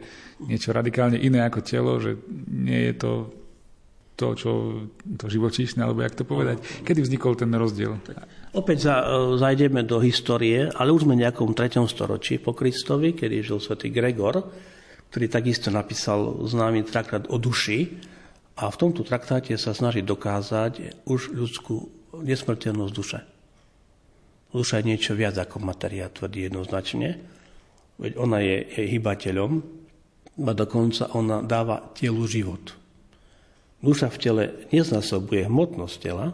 niečo 0.45 0.77
radikálne 0.77 1.17
iné 1.17 1.41
ako 1.41 1.61
telo, 1.65 1.97
že 1.97 2.21
nie 2.53 2.93
je 2.93 2.95
to 3.01 3.13
to, 4.15 4.39
čo 4.39 4.51
to 5.19 5.27
živočíšne, 5.27 5.83
alebo 5.83 6.07
jak 6.07 6.15
to 6.15 6.23
povedať. 6.23 6.63
Kedy 6.87 7.03
vznikol 7.03 7.35
ten 7.35 7.51
rozdiel? 7.51 7.99
Opäť 8.55 8.87
za, 8.87 9.03
e, 9.03 9.35
zajdeme 9.43 9.83
do 9.83 9.99
histórie, 9.99 10.71
ale 10.71 10.95
už 10.95 11.03
sme 11.03 11.19
v 11.19 11.27
nejakom 11.27 11.51
3. 11.51 11.83
storočí 11.91 12.39
po 12.39 12.55
Kristovi, 12.55 13.11
kedy 13.19 13.43
žil 13.43 13.59
svätý 13.59 13.91
Gregor, 13.91 14.39
ktorý 15.11 15.27
takisto 15.27 15.75
napísal 15.75 16.47
známy 16.47 16.87
traktát 16.87 17.27
o 17.27 17.43
duši 17.43 17.99
a 18.55 18.71
v 18.71 18.79
tomto 18.79 19.03
traktáte 19.03 19.59
sa 19.59 19.75
snaží 19.75 20.07
dokázať 20.07 21.03
už 21.11 21.35
ľudskú 21.35 21.91
nesmrteľnosť 22.25 22.95
duše. 22.97 23.21
Duša 24.55 24.81
je 24.81 24.89
niečo 24.89 25.13
viac 25.19 25.37
ako 25.37 25.61
materia, 25.61 26.09
tvrdí 26.09 26.47
jednoznačne. 26.49 27.21
Veď 27.99 28.13
ona 28.19 28.39
je, 28.41 28.65
je 28.65 28.85
hybateľom 28.97 29.53
a 30.43 30.51
dokonca 30.55 31.11
ona 31.15 31.43
dáva 31.43 31.93
telu 31.95 32.25
život. 32.27 32.75
Duša 33.85 34.09
v 34.09 34.19
tele 34.19 34.45
neznasobuje 34.73 35.45
hmotnosť 35.45 35.97
tela, 36.01 36.33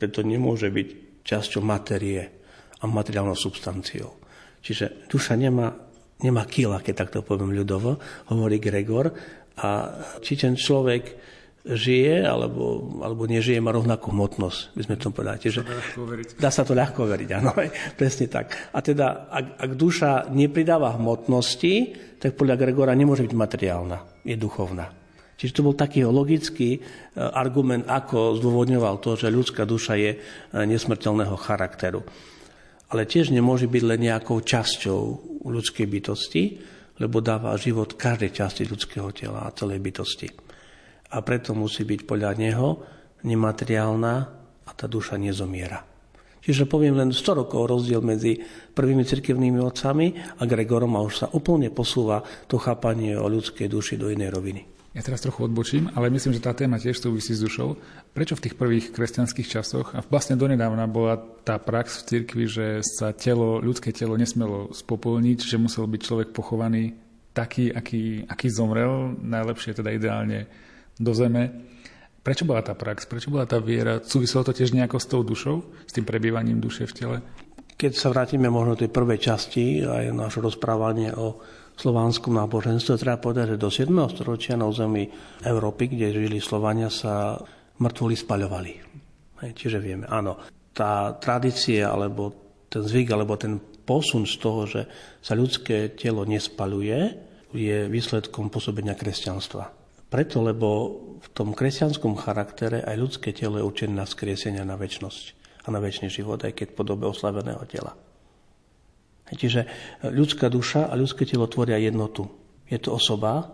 preto 0.00 0.24
nemôže 0.24 0.72
byť 0.72 0.88
časťou 1.22 1.60
materie 1.60 2.22
a 2.80 2.84
materiálnou 2.88 3.36
substanciou. 3.36 4.16
Čiže 4.64 5.08
duša 5.12 5.36
nemá, 5.36 5.76
nemá 6.24 6.48
kila, 6.48 6.80
keď 6.80 6.94
takto 7.04 7.20
poviem 7.20 7.52
ľudovo, 7.52 8.00
hovorí 8.32 8.56
Gregor. 8.56 9.12
A 9.60 9.68
či 10.24 10.34
ten 10.34 10.56
človek 10.58 11.04
žije 11.64 12.28
alebo, 12.28 12.92
alebo 13.00 13.24
nežije, 13.24 13.56
má 13.56 13.72
rovnakú 13.72 14.12
hmotnosť, 14.12 14.76
by 14.76 14.82
sme 14.84 14.96
to 15.00 15.08
povedali. 15.08 15.40
Čiže 15.40 15.60
dá 16.36 16.52
sa 16.52 16.60
to 16.60 16.76
ľahko 16.76 17.08
veriť, 17.08 17.28
áno, 17.40 17.56
presne 18.00 18.28
tak. 18.28 18.52
A 18.76 18.84
teda, 18.84 19.32
ak, 19.32 19.64
ak 19.64 19.70
duša 19.72 20.28
nepridáva 20.28 20.92
hmotnosti, 21.00 21.96
tak 22.20 22.36
podľa 22.36 22.60
Gregora 22.60 22.92
nemôže 22.92 23.24
byť 23.24 23.32
materiálna, 23.32 23.98
je 24.28 24.36
duchovná. 24.36 24.92
Čiže 25.34 25.56
to 25.56 25.66
bol 25.66 25.74
taký 25.74 26.06
logický 26.06 26.78
e, 26.78 26.80
argument, 27.18 27.88
ako 27.90 28.38
zdôvodňoval 28.38 29.02
to, 29.02 29.18
že 29.18 29.34
ľudská 29.34 29.66
duša 29.66 29.98
je 29.98 30.10
e, 30.14 30.18
nesmrteľného 30.54 31.34
charakteru. 31.34 32.04
Ale 32.94 33.08
tiež 33.08 33.34
nemôže 33.34 33.66
byť 33.66 33.82
len 33.82 34.00
nejakou 34.06 34.38
časťou 34.38 35.00
ľudskej 35.42 35.86
bytosti, 35.90 36.42
lebo 37.02 37.18
dáva 37.18 37.58
život 37.58 37.98
každej 37.98 38.30
časti 38.30 38.62
ľudského 38.62 39.10
tela 39.10 39.50
a 39.50 39.50
celej 39.50 39.82
bytosti 39.82 40.43
a 41.14 41.18
preto 41.22 41.54
musí 41.54 41.86
byť 41.86 42.00
podľa 42.02 42.30
neho 42.34 42.68
nemateriálna 43.22 44.14
a 44.66 44.70
tá 44.74 44.90
duša 44.90 45.14
nezomiera. 45.14 45.86
Čiže 46.44 46.68
poviem 46.68 47.00
len 47.00 47.08
100 47.08 47.40
rokov 47.40 47.72
rozdiel 47.72 48.04
medzi 48.04 48.36
prvými 48.76 49.00
cirkevnými 49.00 49.64
otcami 49.64 50.36
a 50.36 50.42
Gregorom 50.44 50.92
a 50.92 51.00
už 51.00 51.14
sa 51.24 51.26
úplne 51.32 51.72
posúva 51.72 52.20
to 52.44 52.60
chápanie 52.60 53.16
o 53.16 53.24
ľudskej 53.24 53.64
duši 53.64 53.96
do 53.96 54.12
inej 54.12 54.28
roviny. 54.28 54.62
Ja 54.94 55.02
teraz 55.02 55.26
trochu 55.26 55.50
odbočím, 55.50 55.90
ale 55.98 56.06
myslím, 56.12 56.38
že 56.38 56.44
tá 56.44 56.54
téma 56.54 56.78
tiež 56.78 57.02
súvisí 57.02 57.34
s 57.34 57.42
dušou. 57.42 57.74
Prečo 58.14 58.38
v 58.38 58.46
tých 58.46 58.54
prvých 58.54 58.94
kresťanských 58.94 59.50
časoch, 59.50 59.90
a 59.90 60.06
vlastne 60.06 60.38
donedávna 60.38 60.86
bola 60.86 61.18
tá 61.42 61.58
prax 61.58 62.04
v 62.04 62.06
cirkvi, 62.06 62.44
že 62.46 62.66
sa 62.84 63.10
telo, 63.10 63.58
ľudské 63.58 63.90
telo 63.90 64.14
nesmelo 64.14 64.70
spopolniť, 64.70 65.42
že 65.42 65.58
musel 65.58 65.90
byť 65.90 65.98
človek 65.98 66.28
pochovaný 66.30 66.94
taký, 67.34 67.74
aký, 67.74 68.22
aký 68.30 68.46
zomrel, 68.46 69.18
najlepšie 69.18 69.74
teda 69.74 69.90
ideálne 69.90 70.46
do 70.98 71.12
zeme. 71.14 71.50
Prečo 72.24 72.48
bola 72.48 72.64
tá 72.64 72.72
prax? 72.72 73.04
Prečo 73.04 73.28
bola 73.28 73.44
tá 73.44 73.60
viera? 73.60 74.00
Súviselo 74.00 74.48
to 74.48 74.56
tiež 74.56 74.72
nejako 74.72 74.96
s 74.96 75.06
tou 75.10 75.20
dušou? 75.20 75.84
S 75.84 75.92
tým 75.92 76.08
prebývaním 76.08 76.56
duše 76.56 76.88
v 76.88 76.96
tele? 76.96 77.16
Keď 77.74 77.92
sa 77.92 78.08
vrátime 78.08 78.48
možno 78.48 78.78
tej 78.78 78.88
prvej 78.88 79.20
časti, 79.20 79.84
aj 79.84 80.14
naše 80.14 80.40
rozprávanie 80.40 81.12
o 81.12 81.42
slovanskom 81.74 82.38
náboženstve, 82.38 82.96
treba 82.96 83.18
povedať, 83.18 83.58
že 83.58 83.60
do 83.60 83.68
7. 83.68 83.90
storočia 84.14 84.54
na 84.54 84.70
území 84.70 85.10
Európy, 85.42 85.90
kde 85.90 86.14
žili 86.14 86.38
Slovania, 86.38 86.88
sa 86.88 87.36
mŕtvoli 87.82 88.14
spaľovali. 88.14 88.72
Čiže 89.42 89.82
vieme, 89.82 90.06
áno, 90.06 90.38
tá 90.72 91.18
tradícia, 91.18 91.90
alebo 91.90 92.32
ten 92.70 92.86
zvyk, 92.86 93.10
alebo 93.12 93.34
ten 93.36 93.58
posun 93.84 94.24
z 94.24 94.34
toho, 94.40 94.60
že 94.64 94.88
sa 95.20 95.36
ľudské 95.36 95.92
telo 95.92 96.24
nespaľuje, 96.24 96.98
je 97.52 97.86
výsledkom 97.90 98.48
pôsobenia 98.48 98.96
kresťanstva. 98.96 99.83
Preto, 100.08 100.44
lebo 100.44 100.68
v 101.18 101.28
tom 101.32 101.56
kresťanskom 101.56 102.14
charaktere 102.20 102.84
aj 102.84 102.96
ľudské 102.96 103.32
telo 103.32 103.58
je 103.58 103.66
určené 103.66 103.98
na 103.98 104.06
skriesenia 104.06 104.62
na 104.62 104.76
väčnosť 104.78 105.24
a 105.64 105.72
na 105.72 105.80
väčší 105.80 106.12
život, 106.12 106.44
aj 106.44 106.52
keď 106.52 106.66
v 106.72 106.78
podobe 106.78 107.04
oslaveného 107.08 107.64
tela. 107.64 107.96
Čiže 109.32 109.66
ľudská 110.04 110.52
duša 110.52 110.92
a 110.92 110.94
ľudské 110.94 111.24
telo 111.24 111.48
tvoria 111.48 111.80
jednotu. 111.80 112.28
Je 112.68 112.76
to 112.76 112.92
osoba, 112.92 113.48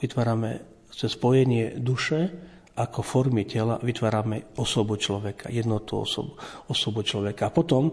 vytvárame 0.00 0.64
cez 0.92 1.12
spojenie 1.12 1.76
duše 1.76 2.32
ako 2.72 3.04
formy 3.04 3.44
tela 3.44 3.76
vytvárame 3.84 4.56
osobu 4.56 4.96
človeka, 4.96 5.52
jednotú 5.52 6.08
osobu, 6.08 6.40
osobu 6.72 7.04
človeka. 7.04 7.52
A 7.52 7.54
potom 7.54 7.92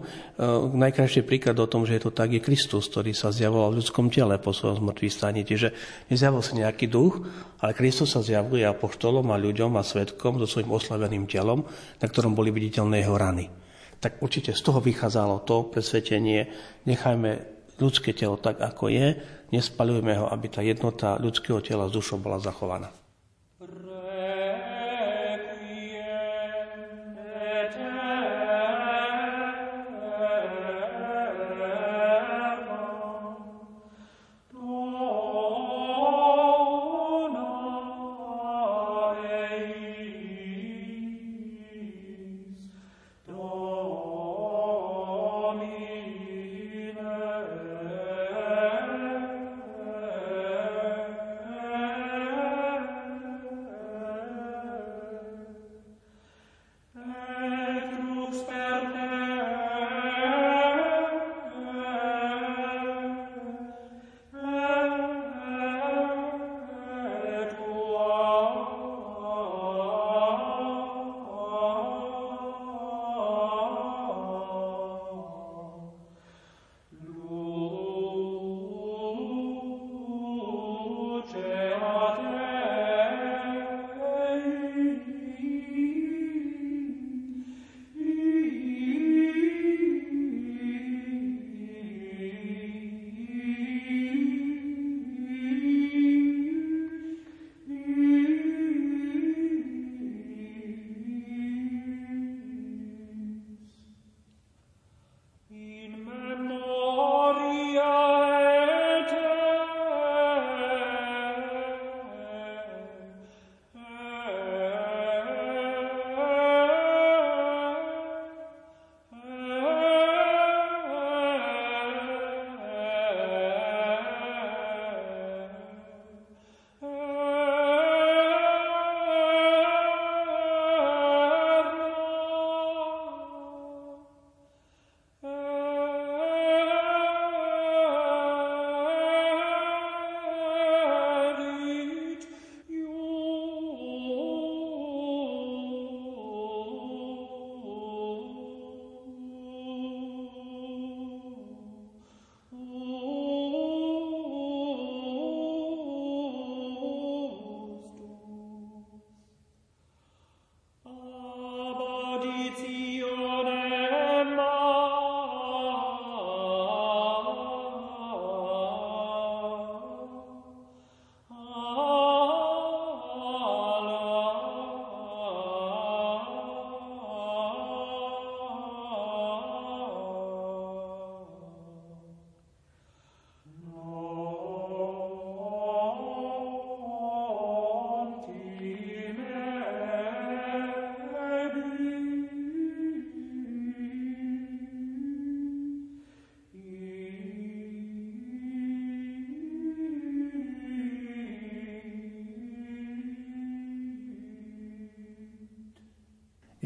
najkrajší 0.72 1.28
príklad 1.28 1.60
o 1.60 1.68
tom, 1.68 1.84
že 1.84 2.00
je 2.00 2.08
to 2.08 2.16
tak, 2.16 2.32
je 2.32 2.40
Kristus, 2.40 2.88
ktorý 2.88 3.12
sa 3.12 3.28
zjavoval 3.28 3.76
v 3.76 3.84
ľudskom 3.84 4.08
tele 4.08 4.40
po 4.40 4.56
svojom 4.56 4.80
zmrtvých 4.80 5.12
staní. 5.12 5.44
Čiže 5.44 5.76
nezjavil 6.08 6.40
sa 6.40 6.56
nejaký 6.56 6.88
duch, 6.88 7.20
ale 7.60 7.76
Kristus 7.76 8.16
sa 8.16 8.24
zjavuje 8.24 8.64
apoštolom 8.64 9.28
a 9.28 9.36
ľuďom 9.36 9.76
a 9.76 9.84
svetkom 9.84 10.40
so 10.40 10.48
svojím 10.48 10.72
oslaveným 10.72 11.28
telom, 11.28 11.68
na 12.00 12.06
ktorom 12.08 12.32
boli 12.32 12.48
viditeľné 12.48 13.04
jeho 13.04 13.20
rany. 13.20 13.52
Tak 14.00 14.24
určite 14.24 14.56
z 14.56 14.64
toho 14.64 14.80
vychádzalo 14.80 15.44
to 15.44 15.68
presvedčenie, 15.68 16.48
nechajme 16.88 17.30
ľudské 17.76 18.16
telo 18.16 18.40
tak, 18.40 18.56
ako 18.64 18.88
je, 18.88 19.12
nespalujme 19.52 20.24
ho, 20.24 20.26
aby 20.32 20.46
tá 20.48 20.64
jednota 20.64 21.20
ľudského 21.20 21.60
tela 21.60 21.84
s 21.84 21.92
dušou 21.92 22.16
bola 22.16 22.40
zachovaná. 22.40 22.99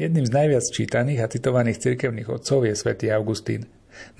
Jedným 0.05 0.29
z 0.29 0.37
najviac 0.37 0.65
čítaných 0.69 1.19
a 1.25 1.31
citovaných 1.33 1.81
cirkevných 1.81 2.29
otcov 2.29 2.61
je 2.69 2.77
svätý 2.77 3.09
Augustín. 3.09 3.65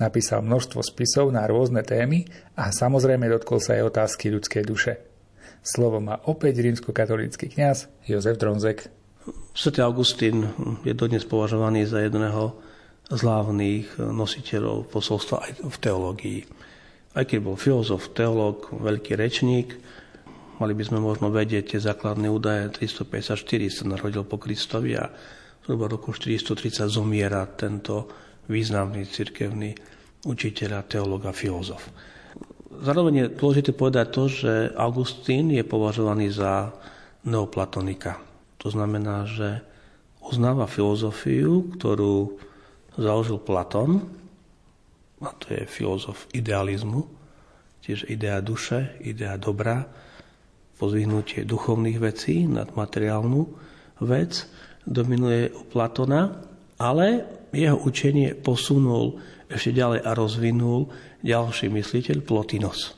Napísal 0.02 0.42
množstvo 0.42 0.82
spisov 0.82 1.30
na 1.30 1.46
rôzne 1.46 1.86
témy 1.86 2.26
a 2.58 2.74
samozrejme 2.74 3.30
dotkol 3.30 3.62
sa 3.62 3.78
aj 3.78 3.94
otázky 3.94 4.34
ľudskej 4.34 4.66
duše. 4.66 4.98
Slovo 5.62 6.02
má 6.02 6.18
opäť 6.26 6.58
rímsko-katolícky 6.58 7.54
kňaz 7.54 7.86
Jozef 8.02 8.34
Dronzek. 8.34 8.90
Svetý 9.54 9.86
Augustín 9.86 10.50
je 10.82 10.90
dodnes 10.90 11.22
považovaný 11.22 11.86
za 11.86 12.02
jedného 12.02 12.58
z 13.06 13.22
hlavných 13.22 13.86
nositeľov 14.10 14.90
posolstva 14.90 15.38
aj 15.38 15.70
v 15.70 15.76
teológii. 15.78 16.40
Aj 17.14 17.22
keď 17.22 17.38
bol 17.46 17.54
filozof, 17.54 18.10
teológ, 18.10 18.74
veľký 18.74 19.14
rečník, 19.14 19.78
mali 20.58 20.74
by 20.74 20.82
sme 20.82 20.98
možno 20.98 21.30
vedieť 21.30 21.78
tie 21.78 21.78
základné 21.78 22.26
údaje. 22.26 22.74
354 22.74 23.38
sa 23.70 23.86
narodil 23.86 24.26
po 24.26 24.34
Kristovi 24.34 24.98
a 24.98 25.14
zhruba 25.66 25.90
roku 25.90 26.14
430 26.14 26.86
zomiera 26.86 27.42
tento 27.58 28.06
významný 28.46 29.02
cirkevný 29.10 29.74
učiteľ 30.22 30.70
a 30.78 30.86
teológ 30.86 31.26
a 31.26 31.34
filozof. 31.34 31.90
Zároveň 32.70 33.14
je 33.18 33.32
dôležité 33.34 33.74
povedať 33.74 34.06
to, 34.14 34.24
že 34.30 34.52
Augustín 34.78 35.50
je 35.50 35.66
považovaný 35.66 36.30
za 36.30 36.70
neoplatonika. 37.26 38.22
To 38.62 38.70
znamená, 38.70 39.26
že 39.26 39.58
uznáva 40.22 40.70
filozofiu, 40.70 41.66
ktorú 41.74 42.38
založil 42.94 43.42
Platón, 43.42 44.06
a 45.18 45.34
to 45.34 45.50
je 45.50 45.66
filozof 45.66 46.30
idealizmu, 46.30 47.10
tiež 47.82 48.06
idea 48.06 48.38
duše, 48.38 49.02
idea 49.02 49.34
dobra, 49.34 49.82
pozvihnutie 50.78 51.42
duchovných 51.42 51.98
vecí 51.98 52.46
nad 52.46 52.70
materiálnu 52.78 53.50
vec 54.06 54.46
dominuje 54.86 55.50
u 55.50 55.62
Platona, 55.66 56.38
ale 56.78 57.26
jeho 57.50 57.76
učenie 57.76 58.38
posunul 58.38 59.18
ešte 59.50 59.74
ďalej 59.74 60.00
a 60.02 60.10
rozvinul 60.14 60.90
ďalší 61.22 61.70
mysliteľ 61.70 62.22
Plotinos. 62.22 62.94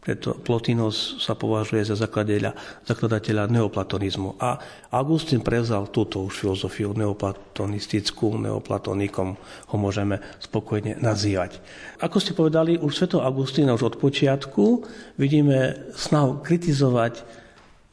Preto 0.00 0.32
Plotinos 0.32 1.20
sa 1.20 1.36
považuje 1.36 1.84
za 1.84 1.92
zakladateľa, 1.92 2.82
zakladateľa 2.88 3.52
neoplatonizmu. 3.52 4.40
A 4.40 4.56
Augustín 4.96 5.44
prevzal 5.44 5.92
túto 5.92 6.24
už 6.24 6.40
filozofiu 6.40 6.96
neoplatonistickú, 6.96 8.40
neoplatonikom 8.40 9.36
ho 9.68 9.76
môžeme 9.76 10.16
spokojne 10.40 10.96
nazývať. 11.04 11.60
Ako 12.00 12.16
ste 12.16 12.32
povedali, 12.32 12.80
už 12.80 12.96
Sveto 12.96 13.20
Augustína 13.20 13.76
už 13.76 13.92
od 13.92 13.96
počiatku 14.00 14.88
vidíme 15.20 15.92
snahu 15.92 16.40
kritizovať 16.40 17.20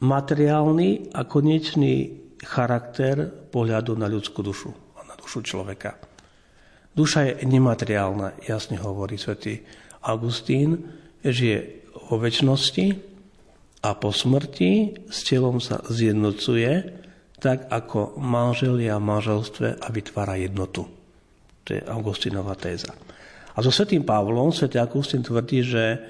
materiálny 0.00 1.12
a 1.12 1.28
konečný 1.28 2.24
charakter 2.42 3.26
pohľadu 3.26 3.98
na 3.98 4.06
ľudskú 4.06 4.42
dušu 4.42 4.70
a 4.98 5.06
na 5.06 5.14
dušu 5.18 5.42
človeka. 5.42 5.98
Duša 6.94 7.20
je 7.22 7.32
nemateriálna, 7.46 8.42
jasne 8.46 8.78
hovorí 8.78 9.14
svätý 9.14 9.62
Augustín, 10.02 10.90
žije 11.22 11.86
vo 12.10 12.18
väčšnosti 12.18 12.86
a 13.86 13.94
po 13.94 14.10
smrti 14.10 15.06
s 15.06 15.18
telom 15.22 15.62
sa 15.62 15.78
zjednocuje, 15.86 16.98
tak 17.38 17.70
ako 17.70 18.18
manželia 18.18 18.98
v 18.98 19.06
manželstve 19.06 19.68
a 19.78 19.86
vytvára 19.94 20.34
jednotu. 20.42 20.90
To 21.66 21.68
je 21.70 21.82
Augustínová 21.86 22.58
téza. 22.58 22.90
A 23.54 23.62
so 23.62 23.70
svetým 23.70 24.02
Pavlom 24.02 24.50
svätý 24.50 24.82
Augustín 24.82 25.22
tvrdí, 25.22 25.62
že 25.62 26.02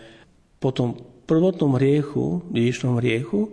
po 0.57 0.73
tom 0.73 0.97
prvotnom 1.29 1.77
hriechu, 1.77 2.41
dedičnom 2.49 2.97
hriechu, 2.97 3.53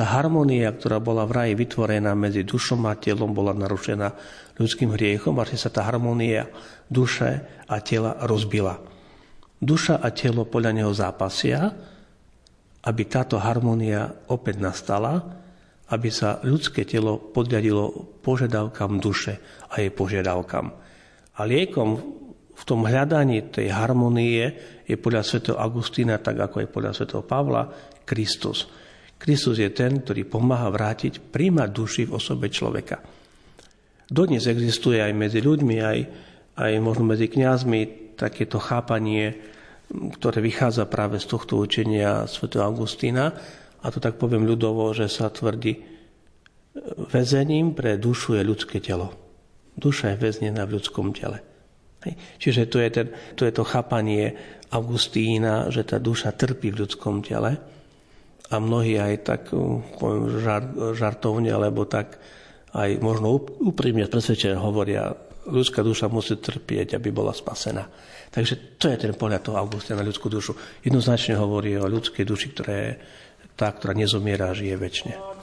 tá 0.00 0.16
harmonia, 0.16 0.72
ktorá 0.72 0.96
bola 0.96 1.28
v 1.28 1.36
raji 1.36 1.52
vytvorená 1.60 2.16
medzi 2.16 2.40
dušom 2.40 2.88
a 2.88 2.96
telom, 2.96 3.36
bola 3.36 3.52
narušená 3.52 4.08
ľudským 4.56 4.96
hriechom 4.96 5.36
a 5.36 5.44
sa 5.44 5.68
tá 5.68 5.84
harmonia 5.84 6.48
duše 6.88 7.44
a 7.68 7.76
tela 7.84 8.16
rozbila. 8.24 8.80
Duša 9.60 10.00
a 10.00 10.08
telo 10.08 10.48
podľa 10.48 10.72
neho 10.72 10.88
zápasia, 10.96 11.76
aby 12.80 13.02
táto 13.12 13.36
harmonia 13.36 14.08
opäť 14.32 14.56
nastala, 14.64 15.20
aby 15.92 16.08
sa 16.08 16.40
ľudské 16.48 16.88
telo 16.88 17.20
podriadilo 17.20 18.16
požiadavkám 18.24 19.04
duše 19.04 19.36
a 19.68 19.84
jej 19.84 19.92
požiadavkám. 19.92 20.66
A 21.36 21.40
liekom 21.44 22.00
v 22.56 22.62
tom 22.64 22.88
hľadaní 22.88 23.52
tej 23.52 23.68
harmonie 23.68 24.48
je 24.88 24.96
podľa 24.96 25.28
sv. 25.28 25.52
Augustína, 25.52 26.16
tak 26.24 26.40
ako 26.40 26.64
je 26.64 26.68
podľa 26.72 26.92
sv. 26.96 27.20
Pavla, 27.20 27.68
Kristus. 28.08 28.79
Kristus 29.20 29.60
je 29.60 29.68
ten, 29.68 30.00
ktorý 30.00 30.24
pomáha 30.24 30.72
vrátiť, 30.72 31.20
príjmať 31.20 31.68
duši 31.68 32.02
v 32.08 32.16
osobe 32.16 32.48
človeka. 32.48 33.04
Dodnes 34.08 34.48
existuje 34.48 34.96
aj 34.96 35.12
medzi 35.12 35.44
ľuďmi, 35.44 35.76
aj, 35.76 35.98
aj 36.56 36.72
možno 36.80 37.04
medzi 37.04 37.28
kňazmi 37.28 38.16
takéto 38.16 38.56
chápanie, 38.56 39.36
ktoré 39.92 40.40
vychádza 40.40 40.88
práve 40.88 41.20
z 41.20 41.28
tohto 41.28 41.60
učenia 41.60 42.24
sv. 42.24 42.48
Augustína. 42.56 43.36
A 43.84 43.86
to 43.92 44.00
tak 44.00 44.16
poviem 44.16 44.48
ľudovo, 44.48 44.88
že 44.96 45.06
sa 45.12 45.28
tvrdí, 45.28 45.84
väzením 47.12 47.76
pre 47.76 48.00
dušu 48.00 48.40
je 48.40 48.42
ľudské 48.42 48.80
telo. 48.80 49.12
Duša 49.76 50.16
je 50.16 50.20
väznená 50.20 50.64
v 50.64 50.80
ľudskom 50.80 51.12
tele. 51.12 51.44
Hej. 52.08 52.16
Čiže 52.40 52.62
to 52.72 52.80
je, 52.80 52.88
ten, 52.88 53.06
to 53.36 53.44
je 53.44 53.52
to 53.52 53.68
chápanie 53.68 54.32
Augustína, 54.72 55.68
že 55.68 55.84
tá 55.84 56.00
duša 56.00 56.32
trpí 56.32 56.72
v 56.72 56.88
ľudskom 56.88 57.20
tele 57.20 57.60
a 58.50 58.54
mnohí 58.58 58.98
aj 58.98 59.14
tak 59.22 59.42
uh, 59.54 59.78
poviem, 59.96 60.42
žart, 60.42 60.68
žartovne, 60.98 61.50
alebo 61.54 61.86
tak 61.86 62.18
aj 62.74 63.02
možno 63.02 63.38
úprimne 63.62 64.06
presvedčené 64.06 64.58
hovoria, 64.58 65.10
ľudská 65.50 65.82
duša 65.82 66.06
musí 66.06 66.38
trpieť, 66.38 66.94
aby 66.98 67.10
bola 67.10 67.34
spasená. 67.34 67.86
Takže 68.30 68.78
to 68.78 68.86
je 68.94 69.10
ten 69.10 69.14
pohľad 69.14 69.42
toho 69.42 69.58
Augustina 69.58 69.98
na 69.98 70.06
ľudskú 70.06 70.30
dušu. 70.30 70.54
Jednoznačne 70.86 71.34
hovorí 71.34 71.74
o 71.74 71.90
ľudskej 71.90 72.22
duši, 72.22 72.46
ktorá 72.54 72.74
je 72.74 72.90
tá, 73.58 73.74
ktorá 73.74 73.90
nezomiera 73.96 74.54
a 74.54 74.56
žije 74.56 74.76
väčšine. 74.78 75.39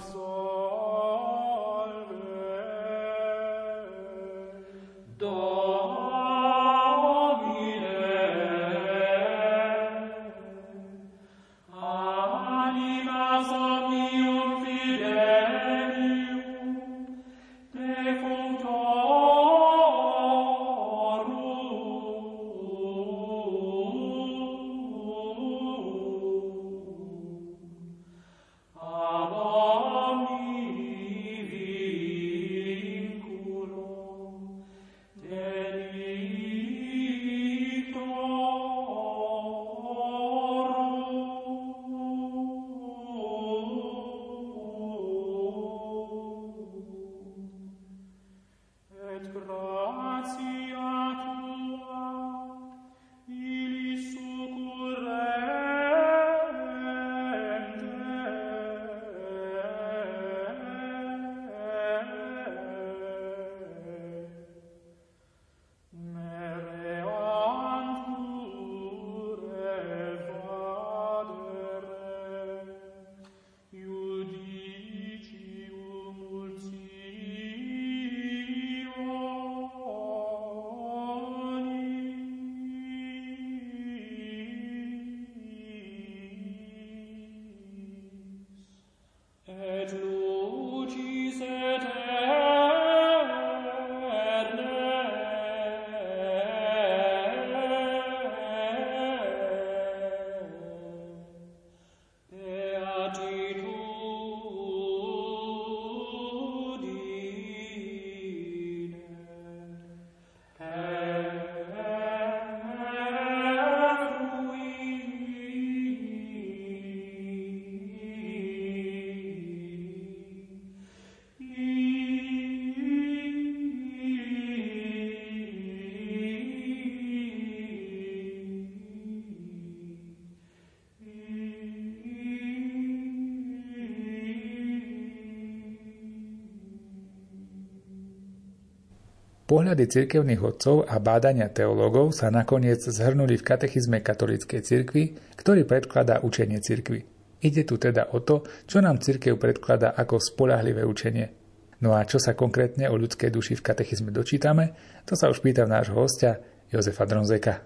Pohľady 139.47 139.87
cirkevných 139.87 140.43
odcov 140.43 140.83
a 140.91 140.99
bádania 140.99 141.47
teológov 141.47 142.11
sa 142.11 142.27
nakoniec 142.27 142.83
zhrnuli 142.83 143.39
v 143.39 143.47
katechizme 143.47 144.03
katolíckej 144.03 144.59
cirkvi, 144.59 145.15
ktorý 145.39 145.63
predkladá 145.63 146.19
učenie 146.19 146.59
cirkvi. 146.59 147.07
Ide 147.39 147.63
tu 147.63 147.79
teda 147.79 148.11
o 148.11 148.19
to, 148.19 148.43
čo 148.67 148.83
nám 148.83 148.99
cirkev 148.99 149.39
predkladá 149.39 149.95
ako 149.95 150.19
spolahlivé 150.19 150.83
učenie. 150.83 151.31
No 151.79 151.95
a 151.95 152.03
čo 152.03 152.19
sa 152.19 152.35
konkrétne 152.35 152.91
o 152.91 152.99
ľudskej 152.99 153.31
duši 153.31 153.55
v 153.55 153.63
katechizme 153.63 154.11
dočítame, 154.11 154.75
to 155.07 155.15
sa 155.15 155.31
už 155.31 155.39
pýta 155.39 155.63
nášho 155.63 155.95
hostia 155.95 156.43
Jozefa 156.67 157.07
Dronzeka. 157.07 157.63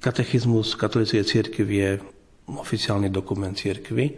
Katechizmus 0.00 0.80
katolíckej 0.80 1.28
cirkvi 1.28 1.76
je 1.76 1.90
oficiálny 2.48 3.12
dokument 3.12 3.52
cirkvi, 3.52 4.16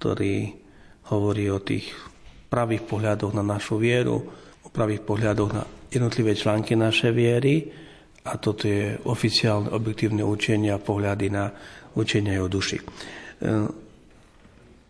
ktorý 0.00 0.56
hovorí 1.12 1.52
o 1.52 1.60
tých 1.60 1.92
pravých 2.48 2.88
pohľadoch 2.88 3.36
na 3.36 3.44
našu 3.44 3.76
vieru, 3.76 4.24
o 4.64 4.68
pravých 4.72 5.04
pohľadoch 5.04 5.52
na 5.52 5.68
jednotlivé 5.90 6.38
články 6.38 6.78
našej 6.78 7.12
viery 7.12 7.68
a 8.24 8.38
toto 8.38 8.70
je 8.70 8.94
oficiálne 9.04 9.74
objektívne 9.74 10.22
učenie 10.22 10.70
a 10.70 10.78
pohľady 10.78 11.26
na 11.34 11.50
učenie 11.98 12.38
o 12.38 12.46
duši. 12.46 12.78
E, 12.78 12.84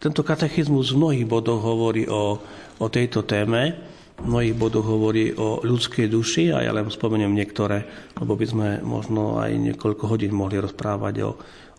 tento 0.00 0.24
katechizmus 0.24 0.92
v 0.92 1.00
mnohých 1.00 1.26
bodoch 1.28 1.60
hovorí 1.60 2.08
o, 2.08 2.40
o 2.80 2.86
tejto 2.88 3.24
téme, 3.24 3.76
v 4.20 4.26
mnohých 4.28 4.56
bodoch 4.56 4.84
hovorí 4.84 5.32
o 5.32 5.64
ľudskej 5.64 6.08
duši 6.12 6.52
a 6.52 6.60
ja 6.60 6.72
len 6.76 6.92
spomeniem 6.92 7.32
niektoré, 7.32 7.84
lebo 8.20 8.36
by 8.36 8.46
sme 8.48 8.68
možno 8.84 9.40
aj 9.40 9.56
niekoľko 9.56 10.04
hodín 10.08 10.36
mohli 10.36 10.60
rozprávať 10.60 11.14
o, 11.24 11.30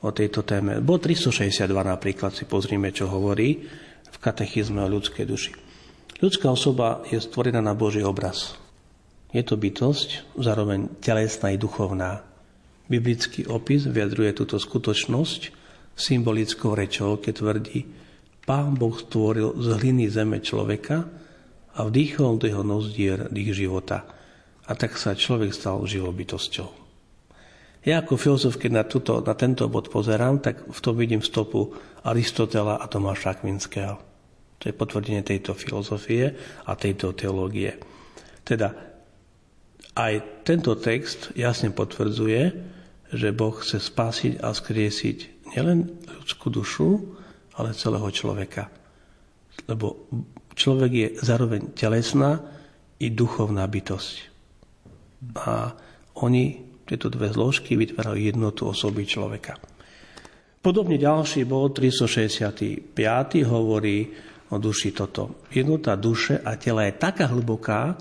o 0.06 0.10
tejto 0.10 0.42
téme. 0.42 0.82
Bod 0.82 1.06
362 1.06 1.70
napríklad 1.70 2.34
si 2.34 2.50
pozrime, 2.50 2.90
čo 2.90 3.06
hovorí 3.06 3.62
v 4.06 4.18
katechizme 4.18 4.82
o 4.82 4.90
ľudskej 4.90 5.26
duši. 5.26 5.54
Ľudská 6.22 6.54
osoba 6.54 7.02
je 7.10 7.18
stvorená 7.18 7.62
na 7.62 7.74
Boží 7.74 8.06
obraz. 8.06 8.61
Je 9.32 9.44
to 9.48 9.56
bytosť, 9.56 10.36
zároveň 10.36 11.00
telesná 11.00 11.56
i 11.56 11.58
duchovná. 11.60 12.24
Biblický 12.92 13.48
opis 13.48 13.88
vyjadruje 13.88 14.36
túto 14.36 14.60
skutočnosť 14.60 15.56
symbolickou 15.96 16.76
rečou, 16.76 17.16
keď 17.16 17.34
tvrdí, 17.40 17.80
Pán 18.42 18.76
Boh 18.76 18.98
stvoril 18.98 19.56
z 19.56 19.80
hliny 19.80 20.12
zeme 20.12 20.42
človeka 20.44 21.08
a 21.78 21.80
vdýchol 21.88 22.42
do 22.42 22.46
jeho 22.50 22.66
nozdier 22.66 23.32
dých 23.32 23.64
života. 23.64 24.04
A 24.68 24.76
tak 24.76 24.98
sa 25.00 25.16
človek 25.16 25.56
stal 25.56 25.80
živou 25.88 26.12
bytosťou. 26.12 26.70
Ja 27.82 28.04
ako 28.04 28.14
filozof, 28.20 28.62
keď 28.62 28.72
na, 28.76 28.84
tuto, 28.86 29.24
na 29.24 29.34
tento 29.34 29.66
bod 29.72 29.90
pozerám, 29.90 30.44
tak 30.44 30.68
v 30.70 30.80
tom 30.84 31.00
vidím 31.00 31.24
stopu 31.24 31.74
Aristotela 32.06 32.78
a 32.78 32.86
Tomáša 32.86 33.40
Akvinského. 33.40 33.98
To 34.62 34.64
je 34.70 34.76
potvrdenie 34.76 35.26
tejto 35.26 35.58
filozofie 35.58 36.38
a 36.70 36.72
tejto 36.78 37.18
teológie. 37.18 37.82
Teda 38.46 38.91
aj 39.96 40.46
tento 40.48 40.76
text 40.80 41.36
jasne 41.36 41.72
potvrdzuje, 41.76 42.42
že 43.12 43.36
Boh 43.36 43.56
chce 43.60 43.84
spásiť 43.84 44.34
a 44.40 44.56
skriesiť 44.56 45.18
nielen 45.52 45.92
ľudskú 46.08 46.48
dušu, 46.48 46.90
ale 47.60 47.76
celého 47.76 48.08
človeka. 48.08 48.72
Lebo 49.68 50.08
človek 50.56 50.92
je 50.92 51.08
zároveň 51.20 51.76
telesná 51.76 52.40
i 53.04 53.12
duchovná 53.12 53.68
bytosť. 53.68 54.16
A 55.44 55.76
oni, 56.24 56.64
tieto 56.88 57.12
dve 57.12 57.30
zložky, 57.36 57.76
vytvárajú 57.76 58.20
jednotu 58.20 58.72
osoby 58.72 59.04
človeka. 59.04 59.60
Podobne 60.62 60.96
ďalší 60.96 61.44
bod 61.50 61.82
365 61.82 62.96
hovorí 63.50 64.08
o 64.54 64.56
duši 64.62 64.94
toto. 64.94 65.42
Jednota 65.50 65.98
duše 65.98 66.38
a 66.40 66.56
tela 66.56 66.86
je 66.86 66.94
taká 67.02 67.28
hlboká, 67.34 67.98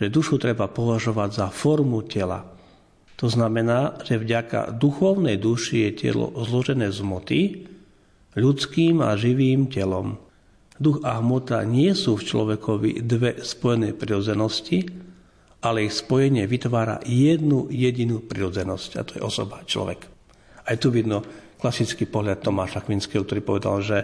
že 0.00 0.08
dušu 0.08 0.40
treba 0.40 0.64
považovať 0.64 1.30
za 1.44 1.46
formu 1.52 2.00
tela. 2.08 2.40
To 3.20 3.28
znamená, 3.28 4.00
že 4.00 4.16
vďaka 4.16 4.72
duchovnej 4.80 5.36
duši 5.36 5.92
je 5.92 6.08
telo 6.08 6.32
zložené 6.40 6.88
z 6.88 7.00
moty, 7.04 7.40
ľudským 8.32 9.04
a 9.04 9.12
živým 9.20 9.68
telom. 9.68 10.16
Duch 10.80 11.04
a 11.04 11.20
hmota 11.20 11.60
nie 11.68 11.92
sú 11.92 12.16
v 12.16 12.24
človekovi 12.24 13.04
dve 13.04 13.44
spojené 13.44 13.92
prirodzenosti, 13.92 14.88
ale 15.60 15.84
ich 15.84 15.92
spojenie 15.92 16.48
vytvára 16.48 17.04
jednu 17.04 17.68
jedinú 17.68 18.24
prirodzenosť, 18.24 18.90
a 18.96 19.02
to 19.04 19.12
je 19.20 19.22
osoba, 19.22 19.60
človek. 19.68 20.08
Aj 20.64 20.76
tu 20.80 20.88
vidno 20.88 21.20
klasický 21.60 22.08
pohľad 22.08 22.40
Tomáša 22.40 22.80
Kvinského, 22.88 23.28
ktorý 23.28 23.44
povedal, 23.44 23.76
že 23.84 23.98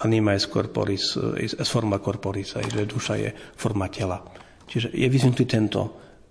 anima 0.00 0.32
est 0.32 0.48
corporis, 0.48 1.20
est 1.36 1.60
forma 1.68 2.00
corporis, 2.00 2.56
že 2.56 2.88
duša 2.88 3.14
je 3.20 3.28
forma 3.60 3.92
tela. 3.92 4.24
Čiže 4.66 4.90
je 4.90 5.06
vyzvnutý 5.06 5.46
tento 5.46 5.80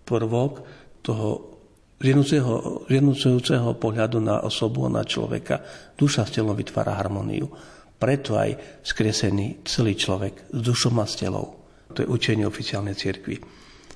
prvok 0.04 0.54
toho 1.00 1.56
zjednocujúceho 2.00 3.80
pohľadu 3.80 4.20
na 4.20 4.44
osobu, 4.44 4.86
na 4.92 5.08
človeka. 5.08 5.64
Duša 5.96 6.28
s 6.28 6.36
telom 6.36 6.54
vytvára 6.54 6.94
harmóniu. 7.00 7.48
Preto 7.96 8.36
aj 8.36 8.84
skresený 8.84 9.64
celý 9.64 9.96
človek 9.96 10.52
s 10.52 10.60
dušou 10.60 10.92
a 11.00 11.08
s 11.08 11.16
telou. 11.16 11.56
To 11.96 12.04
je 12.04 12.12
učenie 12.12 12.44
oficiálnej 12.44 13.00
cirkvi. 13.00 13.40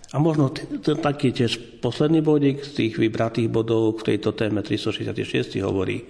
A 0.09 0.17
možno 0.17 0.49
t- 0.49 0.65
t- 0.65 0.97
taký 0.97 1.35
tiež 1.35 1.83
posledný 1.83 2.23
bodík 2.23 2.65
z 2.65 2.71
tých 2.73 2.93
vybratých 2.97 3.51
bodov 3.51 4.01
v 4.01 4.15
tejto 4.15 4.33
téme 4.33 4.63
366 4.65 5.59
hovorí. 5.61 6.07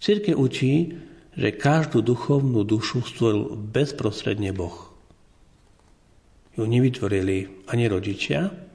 Cirke 0.00 0.32
učí, 0.32 0.96
že 1.36 1.52
každú 1.52 2.00
duchovnú 2.00 2.64
dušu 2.64 3.04
stvoril 3.04 3.58
bezprostredne 3.58 4.56
Boh 4.56 4.95
ju 6.56 6.64
nevytvorili 6.64 7.68
ani 7.68 7.84
rodičia, 7.86 8.66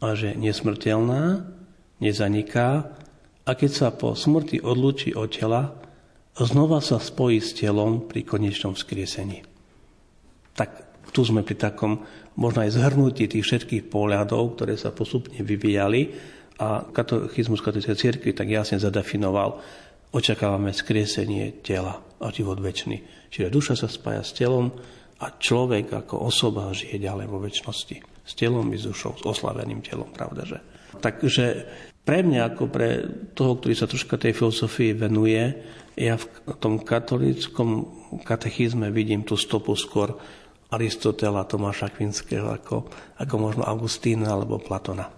a 0.00 0.16
že 0.16 0.32
nesmrteľná, 0.32 1.44
nezaniká 2.00 2.68
a 3.44 3.50
keď 3.52 3.70
sa 3.70 3.88
po 3.92 4.16
smrti 4.16 4.64
odlučí 4.64 5.12
od 5.12 5.28
tela, 5.28 5.76
znova 6.32 6.80
sa 6.80 6.96
spojí 6.96 7.36
s 7.36 7.52
telom 7.52 8.08
pri 8.08 8.24
konečnom 8.24 8.72
vzkriesení. 8.72 9.44
Tak 10.56 10.70
tu 11.12 11.20
sme 11.20 11.44
pri 11.44 11.60
takom 11.60 12.00
možno 12.40 12.64
aj 12.64 12.80
zhrnutí 12.80 13.28
tých 13.28 13.44
všetkých 13.44 13.92
pohľadov, 13.92 14.56
ktoré 14.56 14.80
sa 14.80 14.88
postupne 14.94 15.36
vyvíjali 15.44 16.16
a 16.56 16.88
katechizmus 16.88 17.60
katolíckej 17.60 17.96
cirkvi 18.00 18.32
tak 18.32 18.48
jasne 18.48 18.80
zadefinoval, 18.80 19.60
očakávame 20.16 20.72
skriesenie 20.72 21.60
tela 21.60 22.00
a 22.00 22.26
život 22.32 22.56
väčší. 22.56 23.28
Čiže 23.28 23.52
duša 23.52 23.74
sa 23.76 23.88
spája 23.88 24.24
s 24.24 24.32
telom, 24.32 24.72
a 25.20 25.26
človek 25.36 25.92
ako 25.92 26.26
osoba 26.26 26.72
žije 26.72 26.96
ďalej 26.96 27.26
vo 27.28 27.38
väčšnosti. 27.44 27.96
S 28.24 28.32
telom 28.32 28.72
i 28.72 28.78
s 28.80 28.88
dušou, 28.88 29.20
s 29.20 29.24
oslaveným 29.26 29.84
telom, 29.84 30.08
pravda, 30.08 30.48
že? 30.48 30.58
Takže 31.00 31.68
pre 32.02 32.24
mňa, 32.24 32.40
ako 32.54 32.64
pre 32.72 32.88
toho, 33.36 33.60
ktorý 33.60 33.74
sa 33.76 33.86
troška 33.86 34.16
tej 34.16 34.32
filozofii 34.32 34.96
venuje, 34.96 35.60
ja 36.00 36.16
v 36.16 36.24
tom 36.56 36.80
katolíckom 36.80 37.92
katechizme 38.24 38.88
vidím 38.88 39.20
tú 39.22 39.36
stopu 39.36 39.76
skôr 39.76 40.16
Aristotela, 40.70 41.44
Tomáša 41.44 41.90
Kvinského, 41.92 42.48
ako, 42.48 42.88
ako 43.18 43.34
možno 43.36 43.62
Augustína 43.66 44.32
alebo 44.32 44.62
Platona. 44.62 45.10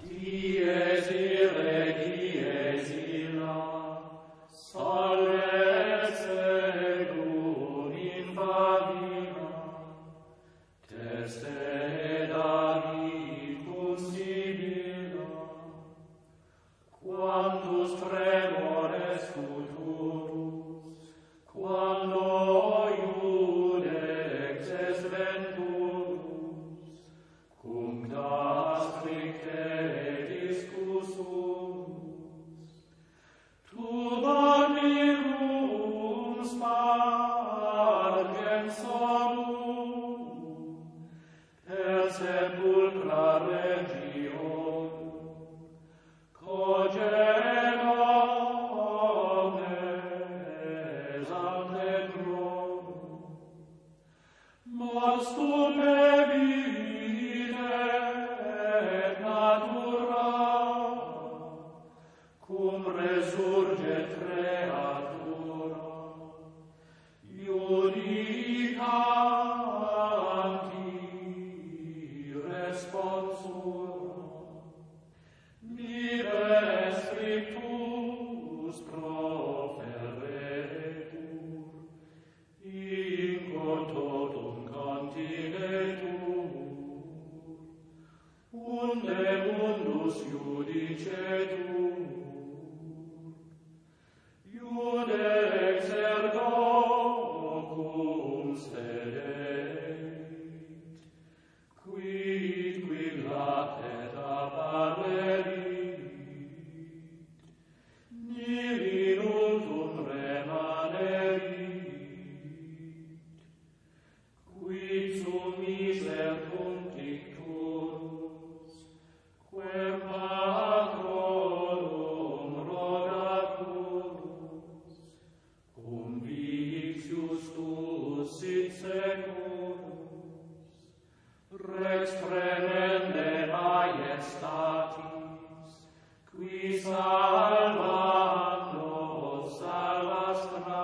Lord. 140.50 140.81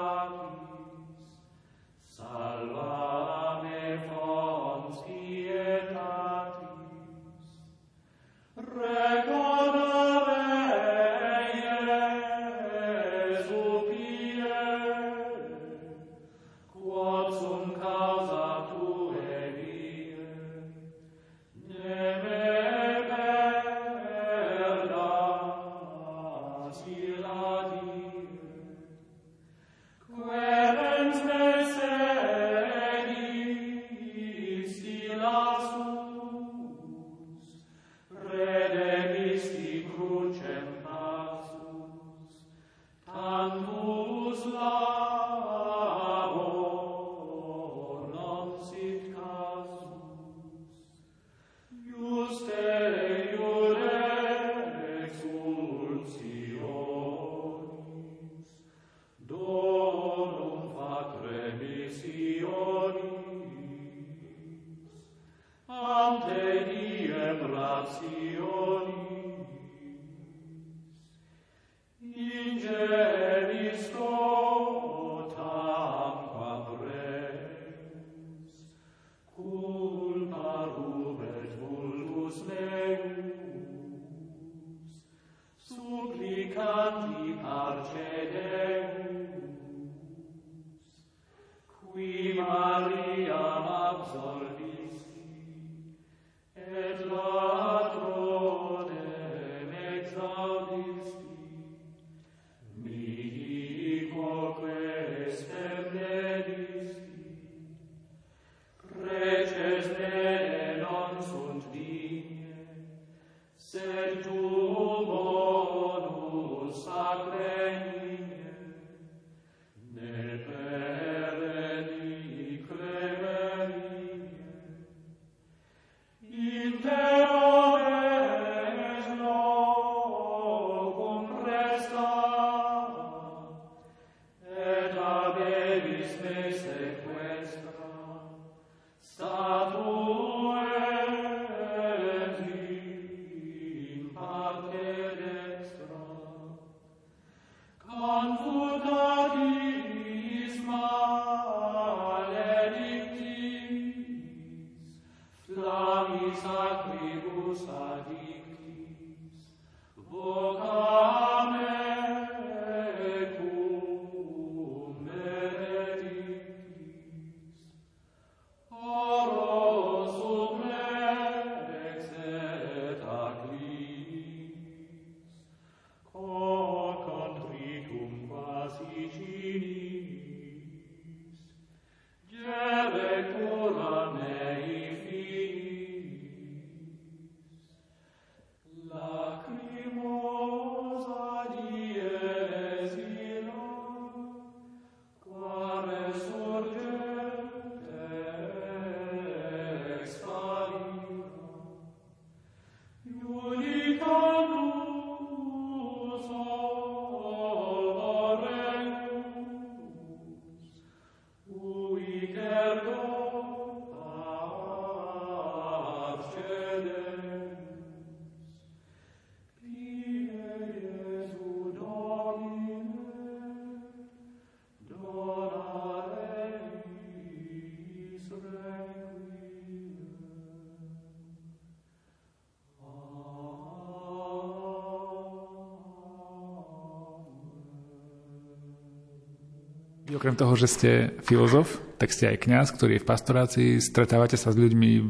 Vy 240.08 240.16
okrem 240.16 240.40
toho, 240.40 240.56
že 240.56 240.72
ste 240.72 240.90
filozof, 241.20 241.76
tak 242.00 242.16
ste 242.16 242.32
aj 242.32 242.48
kňaz, 242.48 242.72
ktorý 242.72 242.96
je 242.96 243.04
v 243.04 243.10
pastorácii, 243.12 243.70
stretávate 243.76 244.40
sa 244.40 244.48
s 244.48 244.56
ľuďmi, 244.56 245.04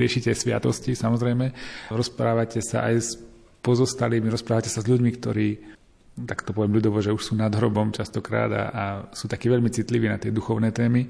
riešite 0.00 0.32
sviatosti 0.32 0.96
samozrejme, 0.96 1.52
rozprávate 1.92 2.64
sa 2.64 2.88
aj 2.88 2.94
s 2.96 3.08
pozostalými, 3.60 4.32
rozprávate 4.32 4.72
sa 4.72 4.80
s 4.80 4.88
ľuďmi, 4.88 5.10
ktorí 5.12 5.48
tak 6.24 6.44
to 6.44 6.56
poviem 6.56 6.76
ľudovo, 6.76 7.00
že 7.00 7.12
už 7.12 7.32
sú 7.32 7.34
nad 7.36 7.52
hrobom 7.52 7.92
častokrát 7.92 8.50
a, 8.52 8.64
a 8.72 8.84
sú 9.12 9.28
takí 9.28 9.48
veľmi 9.48 9.68
citliví 9.72 10.08
na 10.08 10.20
tie 10.20 10.32
duchovné 10.32 10.72
témy. 10.72 11.08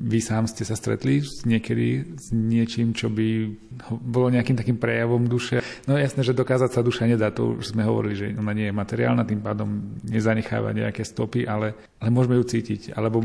Vy 0.00 0.24
sám 0.24 0.48
ste 0.48 0.64
sa 0.64 0.72
stretli 0.80 1.20
niekedy 1.44 2.16
s 2.16 2.32
niečím, 2.32 2.96
čo 2.96 3.12
by 3.12 3.52
bolo 4.00 4.32
nejakým 4.32 4.56
takým 4.56 4.80
prejavom 4.80 5.28
duše? 5.28 5.60
No 5.84 6.00
jasné, 6.00 6.24
že 6.24 6.32
dokázať 6.32 6.72
sa 6.72 6.80
duša 6.80 7.04
nedá, 7.04 7.28
to 7.28 7.60
už 7.60 7.76
sme 7.76 7.84
hovorili, 7.84 8.16
že 8.16 8.26
ona 8.32 8.56
nie 8.56 8.72
je 8.72 8.74
materiálna, 8.80 9.28
tým 9.28 9.44
pádom 9.44 10.00
nezanecháva 10.08 10.72
nejaké 10.72 11.04
stopy, 11.04 11.44
ale, 11.44 11.76
ale 12.00 12.08
môžeme 12.08 12.40
ju 12.40 12.48
cítiť. 12.48 12.96
Alebo 12.96 13.20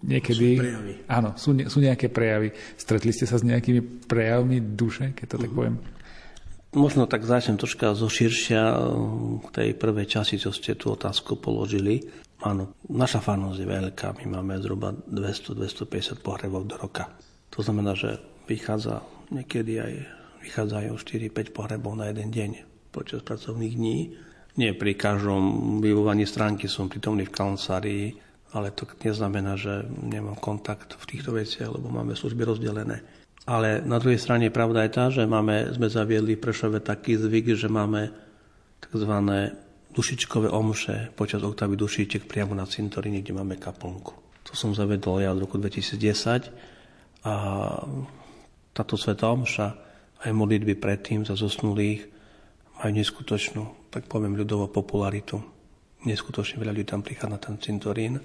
niekedy... 0.00 0.56
Sú 0.56 0.64
prejavy. 0.64 0.92
Áno, 1.04 1.30
sú, 1.36 1.52
sú 1.68 1.78
nejaké 1.84 2.08
prejavy. 2.08 2.48
Stretli 2.80 3.12
ste 3.12 3.28
sa 3.28 3.36
s 3.36 3.44
nejakými 3.44 4.08
prejavmi 4.08 4.56
duše, 4.72 5.12
keď 5.12 5.26
to 5.28 5.36
uh-huh. 5.36 5.44
tak 5.44 5.52
mhm. 5.52 5.58
poviem? 5.60 5.76
Možno 6.76 7.08
tak 7.08 7.24
začnem 7.24 7.56
troška 7.56 7.96
zo 7.96 8.04
širšia 8.04 8.62
k 9.40 9.48
tej 9.48 9.68
prvej 9.80 10.04
časti, 10.04 10.36
čo 10.36 10.52
ste 10.52 10.76
tú 10.76 10.92
otázku 10.92 11.40
položili. 11.40 12.04
Áno, 12.44 12.76
naša 12.92 13.24
farnosť 13.24 13.58
je 13.64 13.68
veľká, 13.68 14.12
my 14.20 14.36
máme 14.36 14.60
zhruba 14.60 14.92
200-250 15.08 16.20
pohrebov 16.20 16.68
do 16.68 16.76
roka. 16.76 17.16
To 17.56 17.64
znamená, 17.64 17.96
že 17.96 18.20
vychádza 18.44 19.00
niekedy 19.32 19.80
aj 19.80 19.92
vychádzajú 20.44 20.92
4-5 21.00 21.56
pohrebov 21.56 21.96
na 21.96 22.12
jeden 22.12 22.28
deň 22.28 22.50
počas 22.92 23.24
pracovných 23.24 23.72
dní. 23.72 23.98
Nie 24.60 24.76
pri 24.76 25.00
každom 25.00 25.80
vyvovaní 25.80 26.28
stránky 26.28 26.68
som 26.68 26.92
prítomný 26.92 27.24
v 27.24 27.32
kancelárii, 27.32 28.04
ale 28.52 28.68
to 28.76 28.84
neznamená, 29.00 29.56
že 29.56 29.80
nemám 30.04 30.36
kontakt 30.36 30.92
v 31.00 31.04
týchto 31.08 31.32
veciach, 31.32 31.72
lebo 31.72 31.88
máme 31.88 32.12
služby 32.12 32.44
rozdelené. 32.44 33.00
Ale 33.46 33.78
na 33.86 34.02
druhej 34.02 34.18
strane 34.18 34.50
pravda 34.50 34.82
je 34.82 34.90
tá, 34.90 35.04
že 35.06 35.22
máme, 35.22 35.70
sme 35.70 35.86
zaviedli 35.86 36.34
v 36.34 36.42
Prešove 36.42 36.82
taký 36.82 37.14
zvyk, 37.14 37.54
že 37.54 37.70
máme 37.70 38.10
tzv. 38.82 39.14
dušičkové 39.94 40.50
omše 40.50 41.14
počas 41.14 41.46
oktavy 41.46 41.78
dušiček 41.78 42.26
priamo 42.26 42.58
na 42.58 42.66
cintoríne, 42.66 43.22
kde 43.22 43.38
máme 43.38 43.54
kaplnku. 43.54 44.42
To 44.50 44.52
som 44.58 44.74
zavedol 44.74 45.22
ja 45.22 45.30
od 45.30 45.42
roku 45.46 45.62
2010 45.62 47.22
a 47.22 47.34
táto 48.74 48.94
sveta 48.98 49.30
omša 49.30 49.66
aj 50.26 50.30
modlitby 50.34 50.74
predtým 50.74 51.22
za 51.22 51.38
zosnulých 51.38 52.06
majú 52.82 52.92
neskutočnú, 52.92 53.62
tak 53.94 54.10
poviem 54.10 54.36
ľudovo, 54.36 54.68
popularitu. 54.68 55.40
Neskutočne 56.04 56.60
veľa 56.60 56.74
ľudí 56.76 56.86
tam 56.86 57.00
prichádza 57.00 57.32
na 57.32 57.38
ten 57.40 57.56
cintorín 57.62 58.20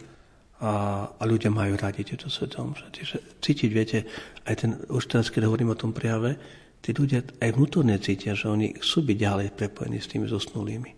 a, 0.61 0.73
a 1.09 1.23
ľudia 1.25 1.49
majú 1.49 1.73
radi 1.73 2.05
tieto 2.05 2.29
svetom. 2.29 2.77
Čiže 2.77 3.41
cítiť, 3.41 3.69
viete, 3.73 4.05
aj 4.45 4.55
ten, 4.55 4.71
už 4.93 5.09
teraz, 5.09 5.33
keď 5.33 5.49
hovorím 5.49 5.73
o 5.73 5.79
tom 5.79 5.89
prijave, 5.89 6.37
tí 6.85 6.93
ľudia 6.93 7.25
aj 7.41 7.49
vnútorne 7.57 7.97
cítia, 7.97 8.37
že 8.37 8.45
oni 8.45 8.77
chcú 8.77 9.01
byť 9.09 9.17
ďalej 9.17 9.47
prepojení 9.57 9.97
s 9.97 10.09
tými 10.09 10.29
zosnulými. 10.29 10.91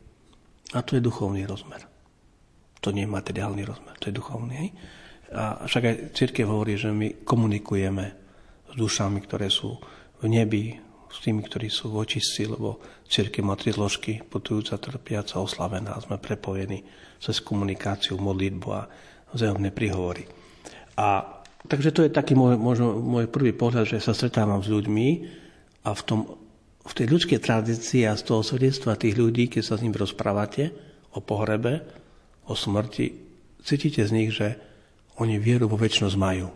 A 0.75 0.83
to 0.83 0.99
je 0.99 1.05
duchovný 1.05 1.47
rozmer. 1.47 1.79
To 2.83 2.91
nie 2.91 3.07
je 3.07 3.15
materiálny 3.15 3.63
rozmer, 3.63 3.95
to 3.95 4.11
je 4.11 4.19
duchovný. 4.19 4.55
Hej? 4.59 4.69
A 5.31 5.63
však 5.63 5.83
aj 5.87 5.95
církev 6.11 6.45
hovorí, 6.45 6.75
že 6.75 6.91
my 6.91 7.23
komunikujeme 7.23 8.05
s 8.67 8.73
dušami, 8.75 9.23
ktoré 9.23 9.47
sú 9.47 9.79
v 10.19 10.25
nebi, 10.27 10.75
s 11.13 11.21
tými, 11.21 11.45
ktorí 11.45 11.69
sú 11.69 11.93
v 11.93 12.03
očistci, 12.03 12.49
lebo 12.49 12.81
církev 13.05 13.45
má 13.45 13.53
tri 13.53 13.69
zložky, 13.69 14.25
putujúca, 14.25 14.81
trpiaca, 14.81 15.39
oslavená. 15.39 15.93
Sme 16.01 16.17
prepojení 16.17 16.81
cez 17.21 17.37
komunikáciu, 17.39 18.17
modlitbu 18.17 18.69
a 18.73 18.89
vzájomné 19.33 19.73
príhovory. 19.73 20.29
A 20.97 21.25
takže 21.65 21.91
to 21.91 22.05
je 22.05 22.13
taký 22.13 22.37
môj, 22.37 22.55
možno 22.57 22.97
môj 23.01 23.27
prvý 23.27 23.51
pohľad, 23.51 23.89
že 23.89 24.03
sa 24.03 24.13
stretávam 24.13 24.61
s 24.61 24.69
ľuďmi 24.69 25.07
a 25.83 25.91
v, 25.91 26.01
tom, 26.05 26.19
v 26.85 26.93
tej 26.93 27.05
ľudskej 27.09 27.39
tradícii 27.41 28.05
a 28.05 28.13
z 28.15 28.23
toho 28.23 28.45
svedectva 28.45 28.95
tých 28.95 29.17
ľudí, 29.17 29.49
keď 29.49 29.63
sa 29.65 29.75
s 29.75 29.83
ním 29.83 29.95
rozprávate 29.97 30.71
o 31.13 31.19
pohrebe, 31.19 31.81
o 32.47 32.53
smrti, 32.53 33.13
cítite 33.63 34.05
z 34.05 34.11
nich, 34.13 34.31
že 34.31 34.55
oni 35.17 35.37
vieru 35.37 35.69
vo 35.69 35.77
väčšnosť 35.77 36.15
majú. 36.17 36.49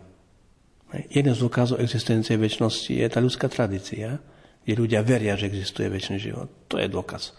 Jeden 1.12 1.36
z 1.36 1.42
dôkazov 1.44 1.84
existencie 1.84 2.40
väčšnosti 2.40 2.96
je 2.96 3.06
tá 3.12 3.20
ľudská 3.20 3.46
tradícia, 3.52 4.16
kde 4.64 4.72
ľudia 4.72 5.04
veria, 5.04 5.36
že 5.36 5.48
existuje 5.48 5.88
väčší 5.88 6.16
život. 6.16 6.48
To 6.72 6.80
je 6.80 6.88
dôkaz 6.88 7.36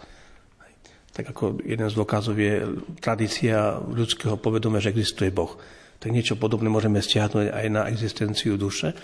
tak 1.14 1.36
ako 1.36 1.60
jeden 1.66 1.88
z 1.89 1.95
dôkazov 1.97 2.38
je 2.38 2.64
tradícia 3.01 3.82
ľudského 3.82 4.38
povedomia, 4.38 4.80
že 4.80 4.93
existuje 4.93 5.34
Boh. 5.34 5.57
Tak 5.99 6.14
niečo 6.16 6.39
podobné 6.39 6.72
môžeme 6.72 7.01
stiahnuť 7.03 7.51
aj 7.51 7.66
na 7.68 7.89
existenciu 7.91 8.55
duše, 8.55 8.95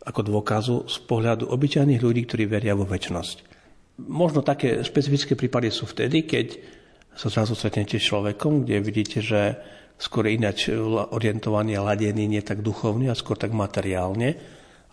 ako 0.00 0.20
dôkazu 0.24 0.88
z 0.88 0.96
pohľadu 1.04 1.52
obyčajných 1.52 2.00
ľudí, 2.00 2.24
ktorí 2.24 2.48
veria 2.48 2.72
vo 2.72 2.88
väčšnosť. 2.88 3.36
Možno 4.08 4.40
také 4.40 4.80
špecifické 4.80 5.36
prípady 5.36 5.68
sú 5.68 5.84
vtedy, 5.84 6.24
keď 6.24 6.56
sa 7.12 7.28
zrazu 7.28 7.52
stretnete 7.52 8.00
človekom, 8.00 8.64
kde 8.64 8.80
vidíte, 8.80 9.20
že 9.20 9.60
skôr 10.00 10.32
ináč 10.32 10.72
orientovaný 11.12 11.76
a 11.76 11.84
ladený, 11.92 12.24
nie 12.24 12.40
tak 12.40 12.64
duchovný 12.64 13.12
a 13.12 13.18
skôr 13.18 13.36
tak 13.36 13.52
materiálne 13.52 14.40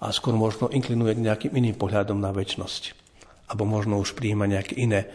a 0.04 0.12
skôr 0.12 0.36
možno 0.36 0.68
inklinuje 0.68 1.16
nejakým 1.16 1.56
iným 1.56 1.80
pohľadom 1.80 2.20
na 2.20 2.36
väčšnosť. 2.36 2.84
Alebo 3.48 3.64
možno 3.64 4.04
už 4.04 4.12
príjma 4.20 4.44
nejaké 4.44 4.76
iné 4.76 5.08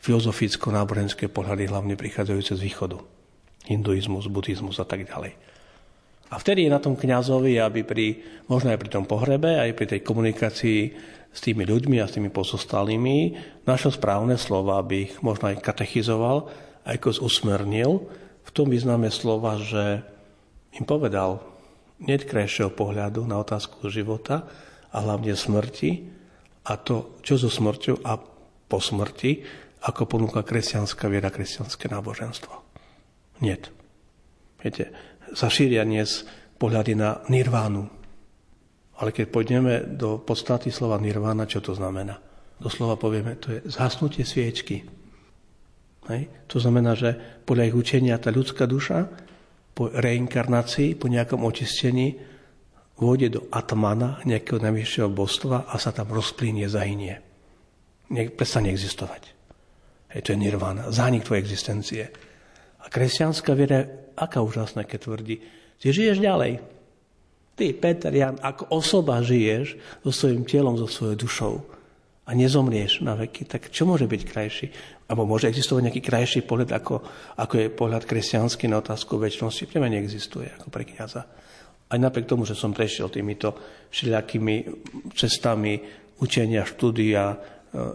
filozoficko-náboženské 0.00 1.30
pohľady, 1.32 1.68
hlavne 1.70 1.94
prichádzajúce 1.98 2.56
z 2.56 2.64
východu. 2.64 2.98
Hinduizmus, 3.66 4.30
buddhizmus 4.30 4.78
a 4.78 4.86
tak 4.86 5.08
ďalej. 5.08 5.34
A 6.26 6.42
vtedy 6.42 6.66
je 6.66 6.74
na 6.74 6.82
tom 6.82 6.98
kňazovi, 6.98 7.58
aby 7.62 7.86
pri, 7.86 8.06
možno 8.50 8.74
aj 8.74 8.78
pri 8.82 8.90
tom 8.90 9.04
pohrebe, 9.06 9.62
aj 9.62 9.70
pri 9.78 9.86
tej 9.94 10.00
komunikácii 10.02 10.80
s 11.30 11.38
tými 11.38 11.68
ľuďmi 11.68 12.02
a 12.02 12.08
s 12.08 12.16
tými 12.18 12.32
pozostalými 12.32 13.36
našiel 13.68 13.94
správne 13.94 14.34
slova, 14.34 14.82
aby 14.82 15.06
ich 15.06 15.14
možno 15.22 15.52
aj 15.52 15.62
katechizoval, 15.62 16.50
aj 16.82 16.96
ako 16.98 17.28
usmernil 17.28 18.08
v 18.46 18.50
tom 18.50 18.72
význame 18.72 19.12
slova, 19.12 19.58
že 19.60 20.02
im 20.74 20.88
povedal 20.88 21.42
nie 22.02 22.16
krajšieho 22.18 22.72
pohľadu 22.74 23.24
na 23.24 23.40
otázku 23.40 23.88
života 23.88 24.48
a 24.92 24.96
hlavne 25.00 25.32
smrti 25.36 25.90
a 26.66 26.74
to, 26.80 27.20
čo 27.22 27.38
so 27.38 27.48
smrťou 27.52 28.02
a 28.02 28.18
po 28.66 28.78
smrti, 28.82 29.46
ako 29.86 30.02
ponúka 30.10 30.42
kresťanská 30.42 31.06
viera, 31.06 31.30
kresťanské 31.30 31.86
náboženstvo. 31.86 32.54
Nie. 33.46 33.62
Viete, 34.58 34.90
sa 35.30 35.46
šíria 35.46 35.86
dnes 35.86 36.26
pohľady 36.58 36.98
na 36.98 37.22
nirvánu. 37.30 37.86
Ale 38.96 39.12
keď 39.12 39.26
pôjdeme 39.30 39.72
do 39.94 40.18
podstaty 40.18 40.74
slova 40.74 40.98
nirvána, 40.98 41.46
čo 41.46 41.62
to 41.62 41.76
znamená? 41.76 42.18
Doslova 42.56 42.96
povieme, 42.96 43.36
to 43.36 43.52
je 43.52 43.58
zhasnutie 43.68 44.24
sviečky. 44.24 44.82
Hej? 46.08 46.22
To 46.48 46.56
znamená, 46.56 46.96
že 46.96 47.12
podľa 47.44 47.68
ich 47.70 47.76
učenia 47.76 48.16
tá 48.16 48.32
ľudská 48.32 48.64
duša 48.64 49.06
po 49.76 49.92
reinkarnácii, 49.92 50.96
po 50.96 51.12
nejakom 51.12 51.44
očistení 51.44 52.16
vôjde 52.96 53.28
do 53.36 53.40
atmana, 53.52 54.24
nejakého 54.24 54.56
najvyššieho 54.64 55.12
božstva 55.12 55.68
a 55.68 55.74
sa 55.76 55.92
tam 55.92 56.08
rozplínie, 56.08 56.64
zahynie. 56.64 57.20
Ne, 58.08 58.32
prestane 58.32 58.72
existovať. 58.72 59.35
Hej, 60.16 60.24
to 60.24 60.32
je 60.32 60.40
nirvana, 60.40 60.88
zánik 60.88 61.28
tvojej 61.28 61.44
existencie. 61.44 62.08
A 62.80 62.88
kresťanská 62.88 63.52
viera 63.52 63.84
aká 64.16 64.40
úžasná, 64.40 64.88
keď 64.88 65.12
tvrdí, 65.12 65.36
ty 65.76 65.92
žiješ 65.92 66.24
ďalej. 66.24 66.64
Ty, 67.52 67.66
Peter, 67.76 68.08
Jan, 68.08 68.40
ako 68.40 68.72
osoba 68.72 69.20
žiješ 69.20 69.76
so 70.00 70.08
svojím 70.08 70.48
telom, 70.48 70.80
so 70.80 70.88
svojou 70.88 71.16
dušou 71.20 71.54
a 72.24 72.32
nezomrieš 72.32 73.04
na 73.04 73.12
veky, 73.12 73.44
tak 73.44 73.68
čo 73.68 73.84
môže 73.84 74.08
byť 74.08 74.22
krajší? 74.24 74.66
Alebo 75.04 75.28
môže 75.28 75.52
existovať 75.52 75.92
nejaký 75.92 76.02
krajší 76.08 76.40
pohľad, 76.48 76.72
ako, 76.72 77.04
ako 77.36 77.54
je 77.60 77.66
pohľad 77.76 78.08
kresťanský 78.08 78.72
na 78.72 78.80
otázku 78.80 79.20
väčšnosti? 79.20 79.68
Pre 79.68 79.84
mňa 79.84 80.00
neexistuje 80.00 80.48
ako 80.56 80.72
pre 80.72 80.88
kniaza. 80.88 81.28
Aj 81.92 81.98
napriek 82.00 82.24
tomu, 82.24 82.48
že 82.48 82.56
som 82.56 82.72
prešiel 82.72 83.12
týmito 83.12 83.52
všelijakými 83.92 84.54
cestami 85.12 85.76
učenia, 86.24 86.64
štúdia, 86.64 87.36
e, 87.36 87.36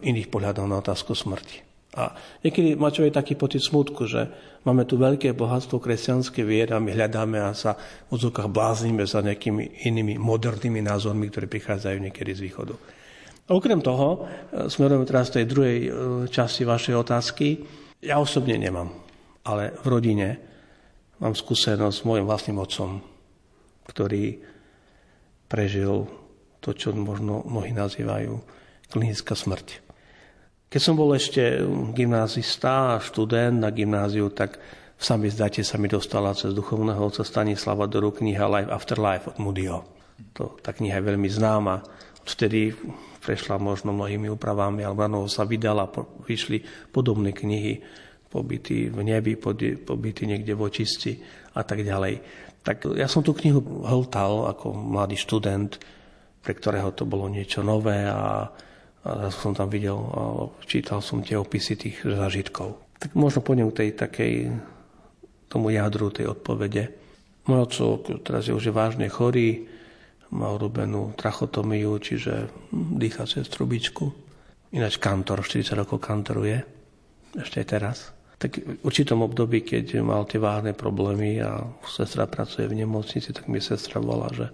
iných 0.05 0.30
pohľadov 0.30 0.69
na 0.69 0.78
otázku 0.78 1.17
smrti. 1.17 1.70
A 1.91 2.15
niekedy 2.39 2.79
má 2.79 2.87
človek 2.87 3.19
taký 3.19 3.35
pocit 3.35 3.59
smutku, 3.59 4.07
že 4.07 4.31
máme 4.63 4.87
tu 4.87 4.95
veľké 4.95 5.35
bohatstvo 5.35 5.83
kresťanskej 5.83 6.43
viery 6.47 6.71
a 6.71 6.79
my 6.79 6.87
hľadáme 6.95 7.35
a 7.43 7.51
sa 7.51 7.75
v 8.07 8.15
odzokách 8.15 8.47
bláznime 8.47 9.03
za 9.03 9.19
nejakými 9.19 9.83
inými 9.83 10.15
modernými 10.15 10.79
názormi, 10.79 11.27
ktoré 11.27 11.51
prichádzajú 11.51 11.97
niekedy 11.99 12.31
z 12.31 12.43
východu. 12.47 12.75
Okrem 13.51 13.83
toho, 13.83 14.07
e, 14.15 14.71
smerujem 14.71 15.03
teraz 15.03 15.35
tej 15.35 15.43
druhej 15.43 15.79
e, 15.83 15.89
časti 16.31 16.63
vašej 16.63 16.95
otázky, 16.95 17.47
ja 17.99 18.23
osobne 18.23 18.55
nemám, 18.55 18.87
ale 19.43 19.75
v 19.83 19.87
rodine 19.91 20.29
mám 21.19 21.35
skúsenosť 21.35 21.95
s 22.01 22.07
môjim 22.07 22.23
vlastným 22.23 22.63
otcom, 22.63 23.03
ktorý 23.91 24.39
prežil 25.51 26.07
to, 26.63 26.71
čo 26.71 26.95
možno 26.95 27.43
mnohí 27.43 27.75
nazývajú 27.75 28.39
klinická 28.87 29.35
smrť. 29.35 29.90
Keď 30.72 30.80
som 30.80 30.95
bol 30.95 31.11
ešte 31.11 31.59
gymnázista 31.91 32.95
a 32.95 33.03
študent 33.03 33.59
na 33.59 33.76
gymnáziu, 33.76 34.32
tak 34.32 34.55
v 34.95 35.03
sami 35.03 35.28
zdate 35.28 35.67
sa 35.67 35.76
mi 35.76 35.91
dostala 35.91 36.32
cez 36.32 36.55
duchovného 36.55 37.11
oca 37.11 37.28
Stanislava 37.28 37.91
do 37.91 37.99
rúk 37.99 38.24
kniha 38.24 38.47
Life 38.47 38.72
After 38.72 38.95
od 39.03 39.36
Moodyho. 39.36 39.84
To, 40.39 40.55
tá 40.63 40.72
kniha 40.72 41.03
je 41.03 41.07
veľmi 41.11 41.28
známa. 41.28 41.84
Vtedy 42.24 42.72
prešla 43.19 43.59
možno 43.59 43.91
mnohými 43.91 44.32
úpravami, 44.32 44.88
alebo 44.88 45.28
sa 45.28 45.43
vydala, 45.43 45.91
vyšli 46.24 46.63
podobné 46.88 47.36
knihy, 47.36 47.84
pobyty 48.32 48.88
v 48.88 48.99
nebi, 49.03 49.36
pobyty 49.36 50.24
niekde 50.24 50.55
v 50.55 50.61
očisti 50.63 51.19
a 51.51 51.67
tak 51.67 51.84
ďalej. 51.84 52.24
Tak 52.63 52.95
ja 52.95 53.11
som 53.11 53.19
tú 53.28 53.36
knihu 53.36 53.84
hltal 53.84 54.47
ako 54.47 54.72
mladý 54.72 55.19
študent, 55.19 55.84
pre 56.39 56.55
ktorého 56.55 56.95
to 56.95 57.03
bolo 57.03 57.28
niečo 57.28 57.59
nové 57.59 58.07
a, 58.07 58.47
a 59.01 59.33
som 59.33 59.57
tam 59.57 59.69
videl, 59.69 59.97
a 59.97 60.45
čítal 60.69 61.01
som 61.01 61.25
tie 61.25 61.33
opisy 61.33 61.73
tých 61.73 62.05
zážitkov. 62.05 62.77
Tak 63.01 63.17
možno 63.17 63.41
poďme 63.41 63.73
k 63.73 63.77
tej 63.81 63.89
takej, 63.97 64.33
tomu 65.49 65.73
jadru 65.73 66.13
tej 66.13 66.37
odpovede. 66.37 66.93
Môj 67.49 67.59
otco 67.65 67.83
teraz 68.21 68.45
je 68.45 68.53
už 68.53 68.69
vážne 68.69 69.09
chorý, 69.09 69.65
má 70.31 70.47
urobenú 70.53 71.11
trachotomiu, 71.19 71.97
čiže 71.99 72.47
dýcha 72.71 73.27
cez 73.27 73.51
trubičku. 73.51 74.13
Ináč 74.71 74.95
kantor, 74.95 75.43
40 75.43 75.75
rokov 75.75 75.99
kantoruje, 75.99 76.63
ešte 77.35 77.59
aj 77.59 77.67
teraz. 77.67 77.97
Tak 78.39 78.57
v 78.57 78.79
určitom 78.81 79.21
období, 79.21 79.61
keď 79.61 79.99
mal 80.01 80.23
tie 80.25 80.39
vážne 80.39 80.71
problémy 80.71 81.43
a 81.43 81.67
sestra 81.83 82.25
pracuje 82.25 82.65
v 82.65 82.79
nemocnici, 82.79 83.35
tak 83.35 83.51
mi 83.51 83.59
sestra 83.59 83.99
volá, 83.99 84.31
že 84.31 84.47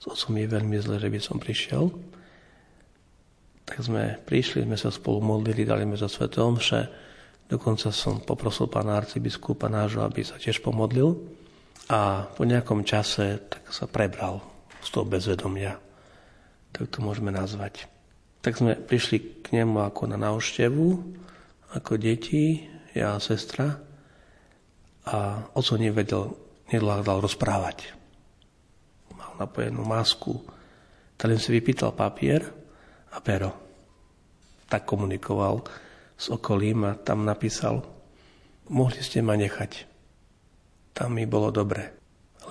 s 0.00 0.04
otcom 0.08 0.38
je 0.40 0.46
veľmi 0.46 0.76
zle, 0.80 0.96
že 0.96 1.10
by 1.10 1.20
som 1.20 1.36
prišiel. 1.36 1.90
Tak 3.70 3.86
sme 3.86 4.18
prišli, 4.26 4.66
sme 4.66 4.74
sa 4.74 4.90
spolu 4.90 5.22
modlili, 5.22 5.62
dali 5.62 5.86
sme 5.86 5.94
za 5.94 6.10
sveté 6.10 6.42
omše. 6.42 6.90
Dokonca 7.46 7.94
som 7.94 8.18
poprosil 8.18 8.66
pána 8.66 8.98
arcibiskupa 8.98 9.70
nášho, 9.70 10.02
aby 10.02 10.26
sa 10.26 10.42
tiež 10.42 10.58
pomodlil. 10.58 11.14
A 11.86 12.26
po 12.34 12.42
nejakom 12.42 12.82
čase 12.82 13.38
tak 13.46 13.70
sa 13.70 13.86
prebral 13.86 14.42
z 14.82 14.88
toho 14.90 15.06
bezvedomia. 15.06 15.78
Tak 16.74 16.90
to 16.90 16.98
môžeme 16.98 17.30
nazvať. 17.30 17.86
Tak 18.42 18.58
sme 18.58 18.74
prišli 18.74 19.46
k 19.46 19.54
nemu 19.54 19.86
ako 19.86 20.02
na 20.10 20.18
návštevu, 20.18 20.86
ako 21.70 21.92
deti, 21.94 22.66
ja 22.90 23.14
a 23.14 23.22
sestra. 23.22 23.78
A 25.06 25.46
oco 25.54 25.74
nevedel, 25.78 26.34
nedládal 26.74 27.22
rozprávať. 27.22 27.94
Mal 29.14 29.30
napojenú 29.38 29.86
masku. 29.86 30.42
Tak 31.14 31.38
si 31.38 31.54
vypýtal 31.54 31.94
papier 31.94 32.59
a 33.10 33.18
pero. 33.18 33.50
Tak 34.70 34.86
komunikoval 34.86 35.66
s 36.14 36.30
okolím 36.30 36.86
a 36.86 36.98
tam 36.98 37.26
napísal, 37.26 37.82
mohli 38.70 39.00
ste 39.02 39.24
ma 39.24 39.34
nechať. 39.34 39.88
Tam 40.94 41.16
mi 41.16 41.26
bolo 41.26 41.50
dobre. 41.50 41.96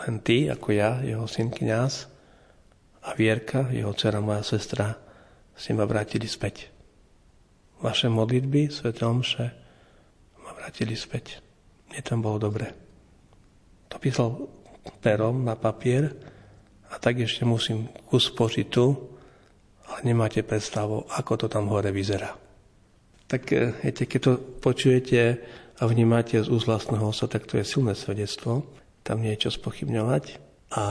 Len 0.04 0.24
ty, 0.24 0.48
ako 0.48 0.68
ja, 0.72 1.00
jeho 1.04 1.28
syn 1.28 1.52
kniaz 1.52 2.08
a 3.04 3.16
Vierka, 3.16 3.68
jeho 3.72 3.92
dcera, 3.96 4.20
moja 4.20 4.44
sestra, 4.44 5.00
si 5.60 5.76
ma 5.76 5.84
vrátili 5.84 6.28
späť. 6.28 6.72
Vaše 7.84 8.08
modlitby, 8.08 8.72
sveté 8.72 9.04
omše, 9.04 9.52
ma 10.40 10.52
vrátili 10.56 10.96
späť. 10.96 11.44
Mne 11.92 12.02
tam 12.04 12.20
bolo 12.24 12.40
dobre. 12.40 12.72
To 13.92 14.00
písal 14.00 14.48
perom 15.04 15.44
na 15.44 15.56
papier 15.60 16.16
a 16.90 16.96
tak 16.98 17.22
ešte 17.22 17.44
musím 17.44 17.92
kus 18.08 18.32
požiť 18.32 18.68
ale 19.90 20.00
nemáte 20.06 20.46
predstavu, 20.46 21.10
ako 21.10 21.46
to 21.46 21.48
tam 21.50 21.68
hore 21.74 21.90
vyzerá. 21.90 22.38
Tak 23.26 23.42
eh, 23.54 23.74
viete, 23.82 24.06
keď 24.06 24.20
to 24.22 24.32
počujete 24.62 25.22
a 25.80 25.84
vnímate 25.88 26.38
z 26.38 26.48
úst 26.50 26.70
vlastného 26.70 27.10
osa, 27.10 27.26
tak 27.26 27.50
to 27.50 27.58
je 27.58 27.66
silné 27.66 27.98
svedectvo. 27.98 28.68
Tam 29.02 29.24
nie 29.24 29.34
je 29.34 29.50
čo 29.50 29.58
spochybňovať. 29.58 30.24
A 30.78 30.86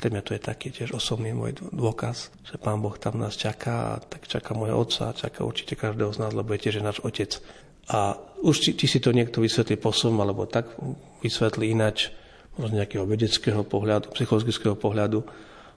pre 0.00 0.08
mňa 0.08 0.22
to 0.24 0.32
je 0.32 0.40
taký 0.40 0.68
tiež 0.72 0.96
osobný 0.96 1.36
môj 1.36 1.60
dôkaz, 1.60 2.32
že 2.46 2.56
Pán 2.56 2.80
Boh 2.80 2.96
tam 2.96 3.20
nás 3.20 3.36
čaká, 3.36 3.96
a 3.96 4.00
tak 4.00 4.24
čaká 4.24 4.56
môj 4.56 4.72
otca, 4.72 5.12
čaká 5.12 5.44
určite 5.44 5.76
každého 5.76 6.12
z 6.16 6.20
nás, 6.24 6.32
lebo 6.32 6.56
je 6.56 6.62
tiež 6.64 6.80
náš 6.80 7.04
otec. 7.04 7.36
A 7.90 8.16
už 8.40 8.56
či, 8.64 8.70
či 8.80 8.86
si 8.86 8.98
to 9.02 9.12
niekto 9.12 9.44
vysvetlí 9.44 9.76
posom, 9.76 10.16
alebo 10.22 10.48
tak 10.48 10.72
vysvetlí 11.20 11.74
inač, 11.74 12.08
možno 12.56 12.80
nejakého 12.80 13.04
vedeckého 13.04 13.60
pohľadu, 13.60 14.12
psychologického 14.16 14.72
pohľadu, 14.72 15.20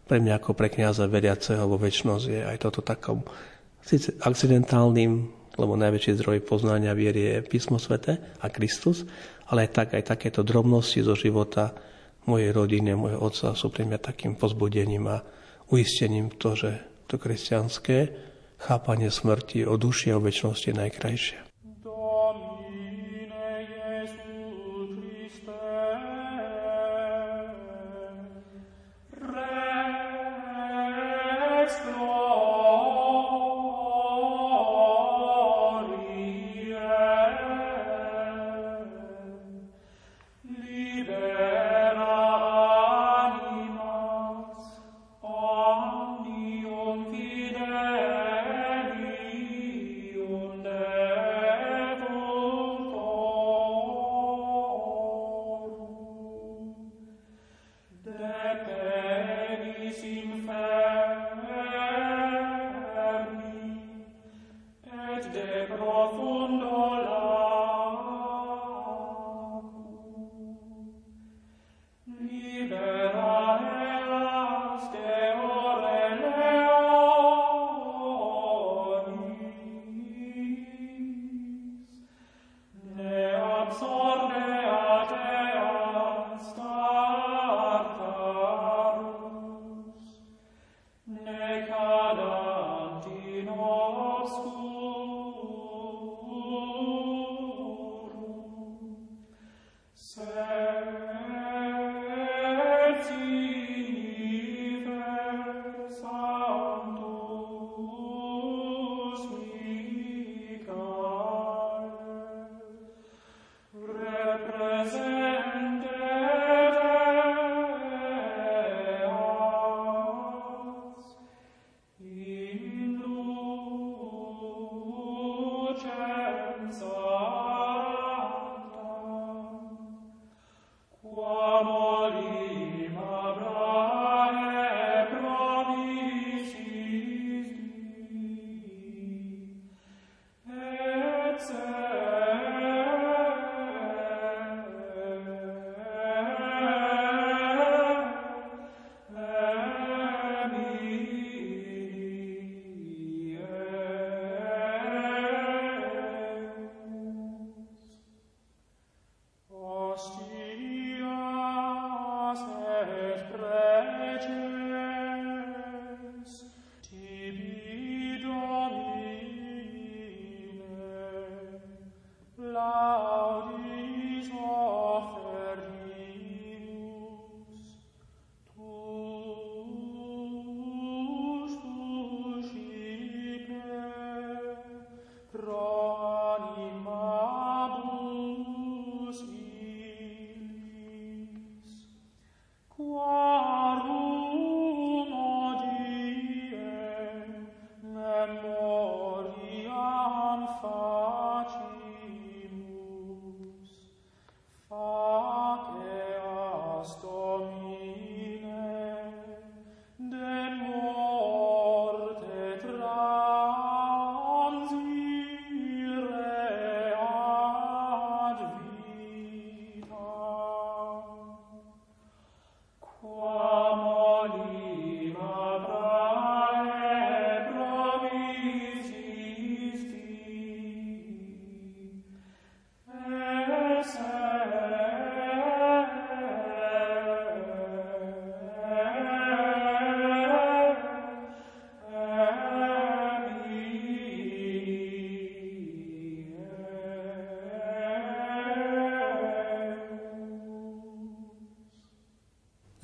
pre 0.04 0.18
mňa 0.20 0.40
ako 0.40 0.52
pre 0.56 0.68
kniaza 0.68 1.08
veriaceho 1.08 1.64
vo 1.66 1.80
väčšnosť 1.80 2.26
je 2.28 2.42
aj 2.44 2.58
toto 2.60 2.84
takom 2.84 3.24
síce 3.84 4.16
akcidentálnym 4.24 5.44
lebo 5.58 5.78
najväčší 5.78 6.18
zdroj 6.18 6.42
poznania 6.46 6.98
viery 6.98 7.38
je 7.38 7.46
písmo 7.46 7.78
svete 7.78 8.18
a 8.42 8.50
Kristus, 8.50 9.06
ale 9.50 9.70
aj 9.70 9.70
tak, 9.70 9.88
aj 9.94 10.04
takéto 10.10 10.42
drobnosti 10.42 10.98
zo 11.06 11.14
života 11.14 11.74
mojej 12.26 12.50
rodiny, 12.56 12.96
mojho 12.98 13.22
otca 13.22 13.54
sú 13.54 13.70
pre 13.70 13.86
mňa 13.86 14.00
takým 14.02 14.34
pozbudením 14.34 15.06
a 15.12 15.22
uistením 15.70 16.34
to, 16.34 16.58
že 16.58 16.72
to 17.06 17.22
kresťanské 17.22 18.10
chápanie 18.58 19.12
smrti 19.12 19.68
o 19.68 19.76
duši 19.76 20.16
a 20.16 20.18
o 20.18 20.24
väčšnosti 20.24 20.72
je 20.72 20.80
najkrajšie. 20.80 21.53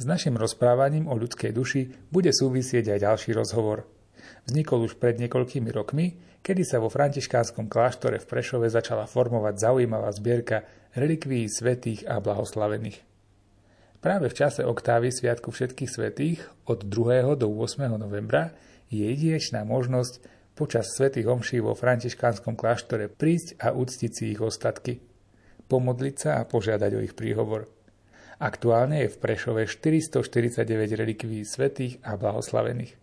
Našim 0.09 0.33
rozprávaním 0.33 1.05
o 1.05 1.13
ľudskej 1.13 1.53
duši 1.53 2.09
bude 2.09 2.33
súvisieť 2.33 2.97
aj 2.97 2.99
ďalší 3.05 3.31
rozhovor. 3.37 3.85
Vznikol 4.49 4.89
už 4.89 4.97
pred 4.97 5.21
niekoľkými 5.21 5.69
rokmi, 5.69 6.17
kedy 6.41 6.65
sa 6.65 6.81
vo 6.81 6.89
františkánskom 6.89 7.69
kláštore 7.69 8.17
v 8.17 8.25
Prešove 8.25 8.65
začala 8.65 9.05
formovať 9.05 9.61
zaujímavá 9.61 10.09
zbierka 10.09 10.65
relikvií 10.97 11.45
svetých 11.45 12.09
a 12.09 12.17
blahoslavených. 12.17 13.05
Práve 13.99 14.31
v 14.31 14.37
čase 14.39 14.63
oktávy 14.63 15.11
Sviatku 15.11 15.51
všetkých 15.51 15.91
svetých 15.91 16.39
od 16.65 16.87
2. 16.87 17.35
do 17.35 17.51
8. 17.51 17.85
novembra 17.99 18.55
je 18.87 19.05
jedinečná 19.05 19.67
možnosť 19.67 20.23
počas 20.55 20.91
svätých 20.95 21.27
homší 21.27 21.59
vo 21.59 21.75
františkánskom 21.75 22.55
kláštore 22.55 23.11
prísť 23.11 23.59
a 23.59 23.75
uctiť 23.75 24.11
si 24.11 24.23
ich 24.31 24.41
ostatky, 24.41 25.03
pomodliť 25.67 26.15
sa 26.15 26.31
a 26.39 26.47
požiadať 26.47 26.91
o 26.95 27.03
ich 27.03 27.13
príhovor. 27.13 27.67
Aktuálne 28.39 29.03
je 29.03 29.11
v 29.11 29.19
Prešove 29.19 29.67
449 29.67 30.63
relikví 30.95 31.43
svetých 31.43 31.99
a 32.07 32.15
blahoslavených. 32.15 32.95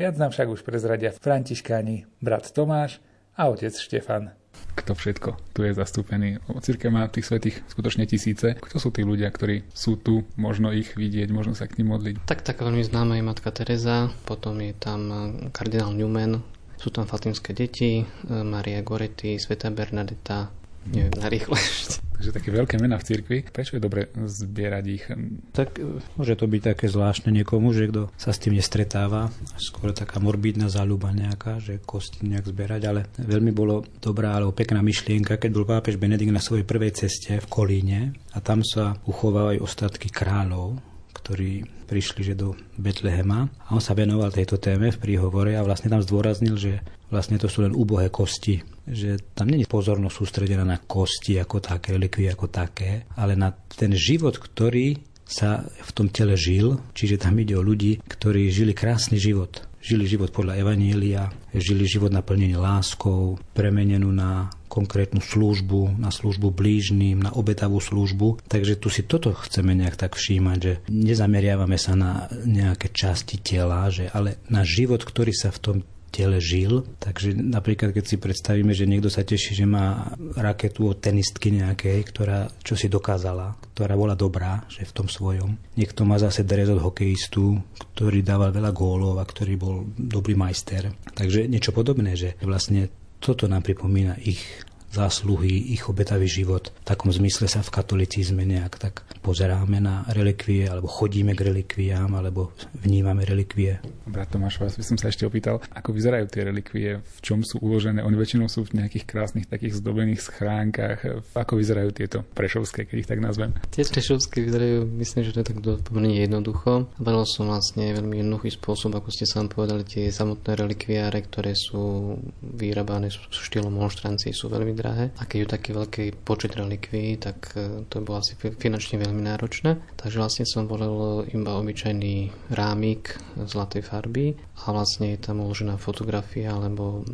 Viac 0.00 0.16
nám 0.16 0.32
však 0.32 0.48
už 0.48 0.64
prezradia 0.64 1.12
františkáni 1.12 2.08
brat 2.24 2.48
Tomáš 2.56 3.04
a 3.36 3.52
otec 3.52 3.76
Štefan 3.76 4.32
kto 4.72 4.96
všetko 4.96 5.30
tu 5.52 5.68
je 5.68 5.76
zastúpený. 5.76 6.40
Církev 6.64 6.88
má 6.88 7.04
tých 7.08 7.28
svetých 7.28 7.60
skutočne 7.68 8.08
tisíce. 8.08 8.56
Kto 8.56 8.76
sú 8.80 8.88
tí 8.88 9.04
ľudia, 9.04 9.28
ktorí 9.28 9.68
sú 9.72 10.00
tu, 10.00 10.24
možno 10.40 10.72
ich 10.72 10.96
vidieť, 10.96 11.28
možno 11.28 11.52
sa 11.52 11.68
k 11.68 11.80
nim 11.80 11.92
modliť? 11.92 12.24
Tak 12.24 12.40
tak 12.40 12.64
veľmi 12.64 12.80
známa 12.80 13.20
je 13.20 13.24
matka 13.24 13.52
Teresa, 13.52 14.08
potom 14.24 14.56
je 14.64 14.72
tam 14.72 15.00
eh, 15.12 15.18
kardinál 15.52 15.92
Newman, 15.92 16.40
sú 16.80 16.88
tam 16.88 17.04
fatimské 17.04 17.52
deti, 17.52 18.02
eh, 18.02 18.06
Maria 18.42 18.80
Goretti, 18.80 19.36
Sveta 19.36 19.68
Bernadetta, 19.68 20.48
neviem 20.90 21.14
na 21.14 21.28
rýchlo 21.30 21.54
ešte. 21.54 22.02
Takže 22.22 22.38
také 22.38 22.54
veľké 22.54 22.78
mená 22.78 23.02
v 23.02 23.06
cirkvi. 23.10 23.38
Prečo 23.50 23.74
je 23.74 23.82
dobre 23.82 24.06
zbierať 24.14 24.84
ich? 24.86 25.10
Tak 25.50 25.82
e, 25.82 25.98
môže 26.14 26.38
to 26.38 26.46
byť 26.46 26.62
také 26.70 26.86
zvláštne 26.86 27.34
niekomu, 27.34 27.74
že 27.74 27.90
kto 27.90 28.14
sa 28.14 28.30
s 28.30 28.38
tým 28.38 28.54
nestretáva. 28.54 29.34
Skôr 29.58 29.90
taká 29.90 30.22
morbidná 30.22 30.70
záľuba 30.70 31.10
nejaká, 31.10 31.58
že 31.58 31.82
kosti 31.82 32.22
nejak 32.30 32.46
zbierať. 32.46 32.82
Ale 32.86 33.10
veľmi 33.18 33.50
bolo 33.50 33.82
dobrá 33.98 34.38
alebo 34.38 34.54
pekná 34.54 34.86
myšlienka, 34.86 35.34
keď 35.34 35.50
bol 35.50 35.66
pápež 35.66 35.98
Benedikt 35.98 36.30
na 36.30 36.38
svojej 36.38 36.62
prvej 36.62 36.94
ceste 36.94 37.42
v 37.42 37.46
Kolíne 37.50 38.14
a 38.30 38.38
tam 38.38 38.62
sa 38.62 38.94
uchovávajú 39.02 39.58
ostatky 39.58 40.06
kráľov, 40.06 40.78
ktorí 41.22 41.64
prišli 41.86 42.20
že 42.26 42.34
do 42.34 42.58
Betlehema 42.76 43.46
a 43.46 43.68
on 43.72 43.80
sa 43.80 43.94
venoval 43.94 44.34
tejto 44.34 44.58
téme 44.58 44.90
v 44.90 45.00
príhovore 45.00 45.54
a 45.54 45.62
vlastne 45.62 45.88
tam 45.88 46.02
zdôraznil, 46.02 46.58
že 46.58 46.82
vlastne 47.08 47.38
to 47.38 47.46
sú 47.46 47.62
len 47.62 47.72
úbohé 47.72 48.10
kosti 48.10 48.60
že 48.82 49.14
tam 49.38 49.46
není 49.46 49.62
pozornosť 49.62 50.10
sústredená 50.10 50.66
na 50.66 50.78
kosti 50.82 51.38
ako 51.38 51.62
také, 51.62 51.94
relikvie 51.94 52.26
ako 52.34 52.50
také, 52.50 53.06
ale 53.14 53.38
na 53.38 53.54
ten 53.54 53.94
život, 53.94 54.34
ktorý 54.34 54.98
sa 55.22 55.62
v 55.62 55.90
tom 55.94 56.10
tele 56.10 56.34
žil, 56.34 56.82
čiže 56.92 57.22
tam 57.22 57.38
ide 57.38 57.54
o 57.54 57.62
ľudí, 57.64 58.02
ktorí 58.04 58.50
žili 58.50 58.74
krásny 58.74 59.16
život. 59.22 59.64
Žili 59.82 60.06
život 60.06 60.30
podľa 60.30 60.62
Evanielia, 60.62 61.30
žili 61.54 61.90
život 61.90 62.14
naplnený 62.14 62.54
láskou, 62.54 63.38
premenenú 63.50 64.14
na 64.14 64.46
konkrétnu 64.72 65.20
službu, 65.20 66.00
na 66.00 66.08
službu 66.08 66.48
blížným, 66.48 67.20
na 67.20 67.36
obetavú 67.36 67.76
službu. 67.76 68.40
Takže 68.48 68.80
tu 68.80 68.88
si 68.88 69.04
toto 69.04 69.36
chceme 69.36 69.76
nejak 69.76 70.00
tak 70.00 70.16
všímať, 70.16 70.58
že 70.64 70.72
nezameriavame 70.88 71.76
sa 71.76 71.92
na 71.92 72.32
nejaké 72.48 72.88
časti 72.88 73.36
tela, 73.44 73.92
že, 73.92 74.08
ale 74.08 74.40
na 74.48 74.64
život, 74.64 75.04
ktorý 75.04 75.36
sa 75.36 75.52
v 75.52 75.60
tom 75.60 75.76
tele 76.12 76.38
žil. 76.44 76.84
Takže 77.00 77.32
napríklad, 77.32 77.96
keď 77.96 78.04
si 78.04 78.16
predstavíme, 78.20 78.76
že 78.76 78.84
niekto 78.84 79.08
sa 79.08 79.24
teší, 79.24 79.56
že 79.56 79.66
má 79.66 80.12
raketu 80.36 80.92
od 80.92 81.00
tenistky 81.00 81.48
nejakej, 81.56 82.04
ktorá 82.12 82.52
čo 82.60 82.76
si 82.76 82.92
dokázala, 82.92 83.56
ktorá 83.72 83.96
bola 83.96 84.12
dobrá, 84.12 84.68
že 84.68 84.84
v 84.84 84.92
tom 84.92 85.08
svojom. 85.08 85.56
Niekto 85.80 86.04
má 86.04 86.20
zase 86.20 86.44
dres 86.44 86.68
od 86.68 86.84
hokejistu, 86.84 87.56
ktorý 87.96 88.20
dával 88.20 88.52
veľa 88.52 88.70
gólov 88.76 89.16
a 89.16 89.24
ktorý 89.24 89.56
bol 89.56 89.88
dobrý 89.96 90.36
majster. 90.36 90.92
Takže 91.16 91.48
niečo 91.48 91.72
podobné, 91.72 92.12
že 92.12 92.36
vlastne 92.44 92.92
toto 93.22 93.46
nám 93.48 93.62
pripomína 93.62 94.18
ich 94.18 94.66
zásluhy, 94.92 95.72
ich 95.72 95.88
obetavý 95.88 96.28
život. 96.28 96.68
V 96.84 96.86
takom 96.86 97.08
zmysle 97.08 97.48
sa 97.48 97.64
v 97.64 97.72
katolicizme 97.72 98.44
nejak 98.44 98.76
tak 98.76 99.02
pozeráme 99.24 99.80
na 99.80 100.04
relikvie, 100.12 100.68
alebo 100.68 100.86
chodíme 100.86 101.32
k 101.32 101.48
relikviám, 101.48 102.12
alebo 102.12 102.52
vnímame 102.76 103.24
relikvie. 103.24 103.80
Brat 104.04 104.34
Tomáš, 104.34 104.60
vás 104.60 104.76
by 104.76 104.84
som 104.84 104.96
sa 105.00 105.08
ešte 105.08 105.24
opýtal, 105.24 105.64
ako 105.72 105.96
vyzerajú 105.96 106.26
tie 106.28 106.42
relikvie, 106.44 107.00
v 107.00 107.18
čom 107.24 107.40
sú 107.40 107.62
uložené? 107.64 108.04
Oni 108.04 108.18
väčšinou 108.18 108.52
sú 108.52 108.68
v 108.68 108.84
nejakých 108.84 109.08
krásnych 109.08 109.48
takých 109.48 109.80
zdobených 109.80 110.20
schránkach. 110.20 111.00
Ako 111.32 111.56
vyzerajú 111.56 111.90
tieto 111.96 112.26
prešovské, 112.36 112.84
keď 112.84 112.96
ich 113.00 113.08
tak 113.08 113.24
nazvem? 113.24 113.56
Tie 113.72 113.86
prešovské 113.86 114.44
vyzerajú, 114.44 114.84
myslím, 115.00 115.22
že 115.24 115.32
to 115.32 115.40
je 115.40 115.48
tak 115.48 115.58
pomerne 115.86 116.18
jednoducho. 116.18 116.90
Valil 117.00 117.24
som 117.24 117.48
vlastne 117.48 117.96
veľmi 117.96 118.20
jednoduchý 118.20 118.60
spôsob, 118.60 118.98
ako 118.98 119.08
ste 119.08 119.24
sám 119.24 119.48
povedali, 119.48 119.86
tie 119.86 120.12
samotné 120.12 120.52
relikviáre, 120.58 121.24
ktoré 121.24 121.56
sú 121.56 122.14
vyrábané 122.42 123.08
sú 123.08 123.22
štýlom 123.30 123.72
monštrancie, 123.72 124.34
sú 124.34 124.50
veľmi 124.50 124.74
drahé. 124.82 125.14
A 125.16 125.22
keď 125.22 125.38
je 125.38 125.54
taký 125.54 125.70
veľký 125.70 126.04
počet 126.26 126.58
relikví, 126.58 127.14
tak 127.22 127.54
e, 127.54 127.86
to 127.86 128.02
bolo 128.02 128.18
asi 128.18 128.34
finančne 128.34 128.98
veľmi 128.98 129.22
náročné. 129.22 129.78
Takže 129.94 130.18
vlastne 130.18 130.44
som 130.44 130.66
volil 130.66 131.22
iba 131.30 131.54
obyčajný 131.54 132.50
rámik 132.50 133.14
zlatej 133.38 133.86
farby 133.86 134.34
a 134.66 134.74
vlastne 134.74 135.14
je 135.14 135.22
tam 135.22 135.38
uložená 135.46 135.78
fotografia 135.78 136.50
alebo 136.50 137.06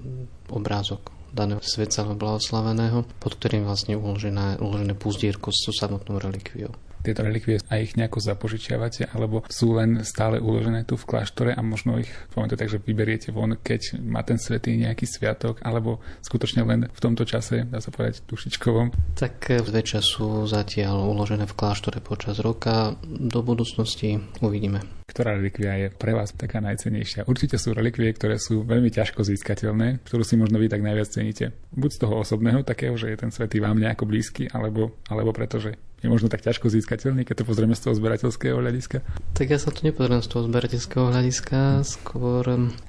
obrázok 0.49 1.13
daného 1.29 1.61
svetca 1.61 2.09
blahoslaveného, 2.09 3.05
pod 3.21 3.37
ktorým 3.37 3.69
vlastne 3.69 4.01
uložené, 4.01 4.57
uložené 4.65 4.97
púzdierko 4.97 5.53
s 5.53 5.69
samotnou 5.77 6.17
relikviou 6.17 6.73
tieto 7.03 7.25
relikvie 7.25 7.63
a 7.71 7.81
ich 7.81 7.95
nejako 7.95 8.19
zapožičiavate, 8.23 9.11
alebo 9.15 9.45
sú 9.49 9.75
len 9.77 10.03
stále 10.03 10.43
uložené 10.43 10.85
tu 10.85 10.99
v 10.99 11.07
kláštore 11.07 11.55
a 11.55 11.61
možno 11.63 11.99
ich, 11.99 12.11
poviem 12.35 12.51
to 12.51 12.59
tak, 12.59 12.71
že 12.71 12.83
vyberiete 12.83 13.31
von, 13.35 13.57
keď 13.59 14.01
má 14.03 14.23
ten 14.23 14.37
svetý 14.37 14.75
nejaký 14.79 15.07
sviatok, 15.07 15.63
alebo 15.63 16.03
skutočne 16.23 16.65
len 16.67 16.91
v 16.91 17.01
tomto 17.01 17.25
čase, 17.25 17.67
dá 17.67 17.79
sa 17.79 17.91
povedať, 17.91 18.25
dušičkovom? 18.27 19.17
Tak 19.19 19.63
zväčša 19.63 20.01
sú 20.03 20.47
zatiaľ 20.47 21.09
uložené 21.11 21.45
v 21.47 21.57
kláštore 21.57 21.99
počas 22.03 22.39
roka. 22.41 22.95
Do 23.07 23.41
budúcnosti 23.43 24.21
uvidíme. 24.43 24.83
Ktorá 25.09 25.41
relikvia 25.41 25.73
je 25.81 25.89
pre 25.89 26.13
vás 26.13 26.37
taká 26.37 26.61
najcenejšia? 26.61 27.25
Určite 27.25 27.57
sú 27.57 27.73
relikvie, 27.73 28.13
ktoré 28.13 28.37
sú 28.37 28.61
veľmi 28.61 28.93
ťažko 28.93 29.25
získateľné, 29.25 30.05
ktorú 30.05 30.21
si 30.21 30.37
možno 30.37 30.61
vy 30.61 30.69
tak 30.69 30.85
najviac 30.85 31.09
ceníte. 31.09 31.57
Buď 31.73 31.91
z 31.97 32.01
toho 32.05 32.15
osobného, 32.21 32.61
takého, 32.61 32.93
že 33.01 33.09
je 33.09 33.17
ten 33.17 33.33
svetý 33.33 33.57
vám 33.57 33.81
nejako 33.81 34.05
blízky, 34.05 34.53
alebo, 34.53 35.01
alebo 35.09 35.33
preto, 35.33 35.57
že 35.57 35.81
je 35.99 36.07
možno 36.07 36.31
tak 36.31 36.47
ťažko 36.47 36.71
získateľný, 36.71 37.27
keď 37.27 37.43
to 37.43 37.49
pozrieme 37.49 37.75
z 37.75 37.83
toho 37.89 37.95
zberateľského 37.99 38.55
hľadiska? 38.63 39.03
Tak 39.35 39.47
ja 39.51 39.59
sa 39.59 39.75
to 39.75 39.83
nepozriem 39.83 40.23
z 40.23 40.31
toho 40.31 40.47
zberateľského 40.47 41.05
hľadiska, 41.11 41.83
skôr 41.83 42.45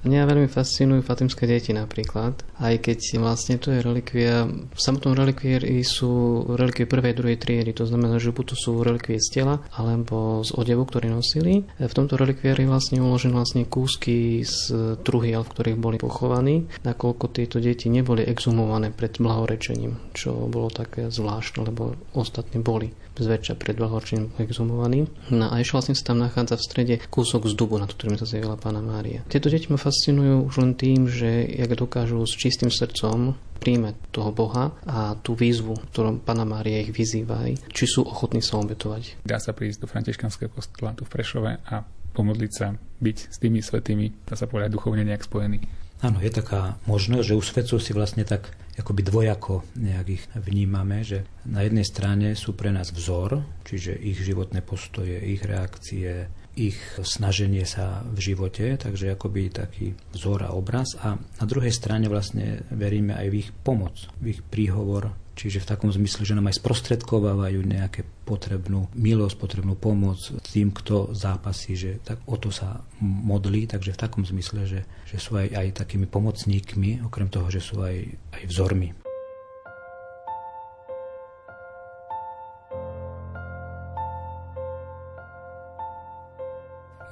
mňa 0.06 0.30
veľmi 0.30 0.46
fascinujú 0.46 1.02
fatimské 1.02 1.50
deti 1.50 1.74
napríklad, 1.74 2.46
aj 2.62 2.76
keď 2.86 3.00
vlastne 3.18 3.58
to 3.58 3.74
je 3.74 3.82
relikvia, 3.82 4.46
v 4.50 4.80
samotnom 4.80 5.18
relikvieri 5.18 5.82
sú 5.82 6.46
relikvie 6.54 6.86
prvej, 6.86 7.14
druhej 7.18 7.38
triedy, 7.42 7.74
to 7.74 7.90
znamená, 7.90 8.22
že 8.22 8.30
buď 8.30 8.54
to 8.54 8.56
sú 8.56 8.72
relikvie 8.86 9.18
z 9.18 9.42
tela, 9.42 9.66
alebo 9.74 10.46
z 10.46 10.54
odevu, 10.54 10.86
ktorý 10.86 11.10
nosili. 11.10 11.66
V 11.82 11.94
tomto 11.94 12.14
relikvieri 12.14 12.70
vlastne 12.70 13.02
uložené 13.02 13.34
vlastne 13.34 13.66
kúsky 13.66 14.46
z 14.46 14.96
truhiel, 15.02 15.42
v 15.42 15.52
ktorých 15.54 15.78
boli 15.82 15.98
pochovaní, 15.98 16.70
nakoľko 16.86 17.26
tieto 17.34 17.58
deti 17.58 17.90
neboli 17.90 18.22
exhumované 18.22 18.94
pred 18.94 19.18
blahorečením, 19.18 19.98
čo 20.14 20.46
bolo 20.46 20.70
také 20.70 21.10
zvláštne, 21.10 21.66
lebo 21.66 21.98
ostatní 22.14 22.62
boli 22.62 22.94
zväčša 23.24 23.60
pred 23.60 23.76
dlhoročným 23.76 24.40
exhumovaný. 24.40 25.12
No 25.30 25.52
a 25.52 25.60
ešte 25.60 25.76
vlastne 25.76 25.96
sa 25.96 26.14
tam 26.14 26.24
nachádza 26.24 26.56
v 26.56 26.66
strede 26.66 26.96
kúsok 27.12 27.48
z 27.50 27.54
dubu, 27.54 27.76
na 27.78 27.88
ktorým 27.88 28.16
sa 28.16 28.28
zjavila 28.28 28.56
pána 28.56 28.80
Mária. 28.80 29.24
Tieto 29.28 29.52
deti 29.52 29.68
ma 29.70 29.78
fascinujú 29.78 30.48
už 30.48 30.56
len 30.64 30.74
tým, 30.76 31.06
že 31.08 31.48
jak 31.48 31.72
dokážu 31.76 32.24
s 32.24 32.34
čistým 32.34 32.72
srdcom 32.72 33.36
príjmať 33.60 33.96
toho 34.16 34.32
Boha 34.32 34.72
a 34.88 35.20
tú 35.20 35.36
výzvu, 35.36 35.76
ktorom 35.92 36.24
Pana 36.24 36.48
Mária 36.48 36.80
ich 36.80 36.96
vyzýva, 36.96 37.44
či 37.70 37.86
sú 37.86 38.08
ochotní 38.08 38.40
sa 38.40 38.58
obetovať. 38.58 39.20
Dá 39.28 39.38
sa 39.38 39.52
prísť 39.52 39.84
do 39.84 39.88
františkanského 39.92 40.48
kostola 40.48 40.96
tu 40.96 41.04
v 41.04 41.12
Prešove 41.12 41.52
a 41.68 41.84
pomodliť 42.16 42.52
sa, 42.52 42.74
byť 42.76 43.18
s 43.32 43.38
tými 43.38 43.60
svetými, 43.64 44.28
dá 44.28 44.36
sa 44.36 44.48
povedať, 44.48 44.76
duchovne 44.76 45.04
nejak 45.06 45.28
spojený. 45.28 45.60
Áno, 46.00 46.24
je 46.24 46.32
taká 46.32 46.80
možnosť, 46.88 47.26
že 47.28 47.36
u 47.36 47.44
svetcov 47.44 47.80
si 47.84 47.92
vlastne 47.92 48.24
tak 48.24 48.56
akoby 48.80 49.04
dvojako 49.04 49.68
nejak 49.76 50.08
ich 50.08 50.24
vnímame, 50.32 51.04
že 51.04 51.28
na 51.44 51.68
jednej 51.68 51.84
strane 51.84 52.40
sú 52.40 52.56
pre 52.56 52.72
nás 52.72 52.96
vzor, 52.96 53.44
čiže 53.68 54.00
ich 54.00 54.24
životné 54.24 54.64
postoje, 54.64 55.20
ich 55.20 55.44
reakcie, 55.44 56.32
ich 56.56 56.80
snaženie 57.04 57.68
sa 57.68 58.04
v 58.08 58.32
živote, 58.32 58.80
takže 58.80 59.12
akoby 59.12 59.52
taký 59.52 59.92
vzor 60.16 60.48
a 60.48 60.56
obraz. 60.56 60.96
A 61.04 61.20
na 61.20 61.46
druhej 61.46 61.72
strane 61.76 62.08
vlastne 62.08 62.64
veríme 62.72 63.20
aj 63.20 63.28
v 63.28 63.36
ich 63.44 63.50
pomoc, 63.52 64.08
v 64.24 64.40
ich 64.40 64.42
príhovor, 64.44 65.12
Čiže 65.40 65.64
v 65.64 65.72
takom 65.72 65.88
zmysle, 65.88 66.28
že 66.28 66.36
nám 66.36 66.52
aj 66.52 66.60
sprostredkovávajú 66.60 67.64
nejaké 67.64 68.04
potrebnú 68.28 68.92
milosť, 68.92 69.40
potrebnú 69.40 69.80
pomoc 69.80 70.20
tým, 70.52 70.76
kto 70.76 71.16
zápasí, 71.16 71.80
že 71.80 72.04
tak 72.04 72.20
o 72.28 72.36
to 72.36 72.52
sa 72.52 72.84
modlí, 73.00 73.64
takže 73.72 73.96
v 73.96 74.02
takom 74.04 74.28
zmysle, 74.28 74.68
že, 74.68 74.84
že 75.08 75.16
sú 75.16 75.40
aj, 75.40 75.56
aj 75.56 75.80
takými 75.80 76.12
pomocníkmi, 76.12 77.08
okrem 77.08 77.32
toho, 77.32 77.48
že 77.48 77.64
sú 77.64 77.80
aj, 77.80 78.20
aj 78.36 78.44
vzormi. 78.52 78.92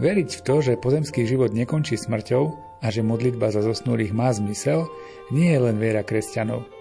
Veriť 0.03 0.29
v 0.35 0.41
to, 0.43 0.55
že 0.59 0.83
pozemský 0.83 1.23
život 1.23 1.55
nekončí 1.55 1.95
smrťou 1.95 2.43
a 2.83 2.87
že 2.91 3.07
modlitba 3.07 3.55
za 3.55 3.63
zosnulých 3.63 4.11
má 4.11 4.35
zmysel, 4.35 4.91
nie 5.31 5.47
je 5.47 5.63
len 5.63 5.79
viera 5.79 6.03
kresťanov. 6.03 6.76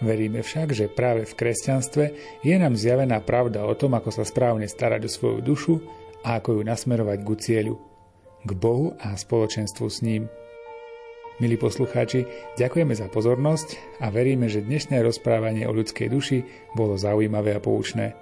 Veríme 0.00 0.40
však, 0.40 0.72
že 0.72 0.88
práve 0.88 1.28
v 1.28 1.36
kresťanstve 1.36 2.04
je 2.40 2.54
nám 2.56 2.72
zjavená 2.72 3.20
pravda 3.20 3.68
o 3.68 3.76
tom, 3.76 3.92
ako 3.92 4.08
sa 4.08 4.24
správne 4.24 4.64
starať 4.64 5.04
o 5.04 5.10
svoju 5.12 5.38
dušu 5.44 5.74
a 6.24 6.40
ako 6.40 6.56
ju 6.56 6.62
nasmerovať 6.64 7.18
ku 7.20 7.34
cieľu, 7.36 7.76
k 8.40 8.50
Bohu 8.56 8.96
a 8.96 9.12
spoločenstvu 9.12 9.86
s 9.92 10.00
ním. 10.00 10.24
Milí 11.40 11.56
poslucháči, 11.60 12.24
ďakujeme 12.56 12.92
za 12.96 13.08
pozornosť 13.12 14.00
a 14.00 14.12
veríme, 14.12 14.48
že 14.48 14.64
dnešné 14.64 15.00
rozprávanie 15.04 15.68
o 15.68 15.72
ľudskej 15.72 16.08
duši 16.08 16.44
bolo 16.76 16.96
zaujímavé 16.96 17.56
a 17.56 17.60
poučné. 17.60 18.16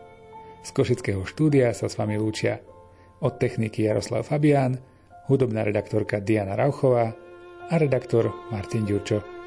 Z 0.66 0.74
Košického 0.74 1.22
štúdia 1.26 1.70
sa 1.74 1.86
s 1.86 1.94
vami 1.94 2.18
lúčia 2.18 2.58
od 3.22 3.38
techniky 3.38 3.86
Jaroslav 3.86 4.26
Fabián, 4.26 4.78
hudobná 5.30 5.62
redaktorka 5.62 6.18
Diana 6.22 6.58
Rauchová 6.58 7.14
a 7.70 7.74
redaktor 7.78 8.30
Martin 8.50 8.86
Ďurčo. 8.86 9.37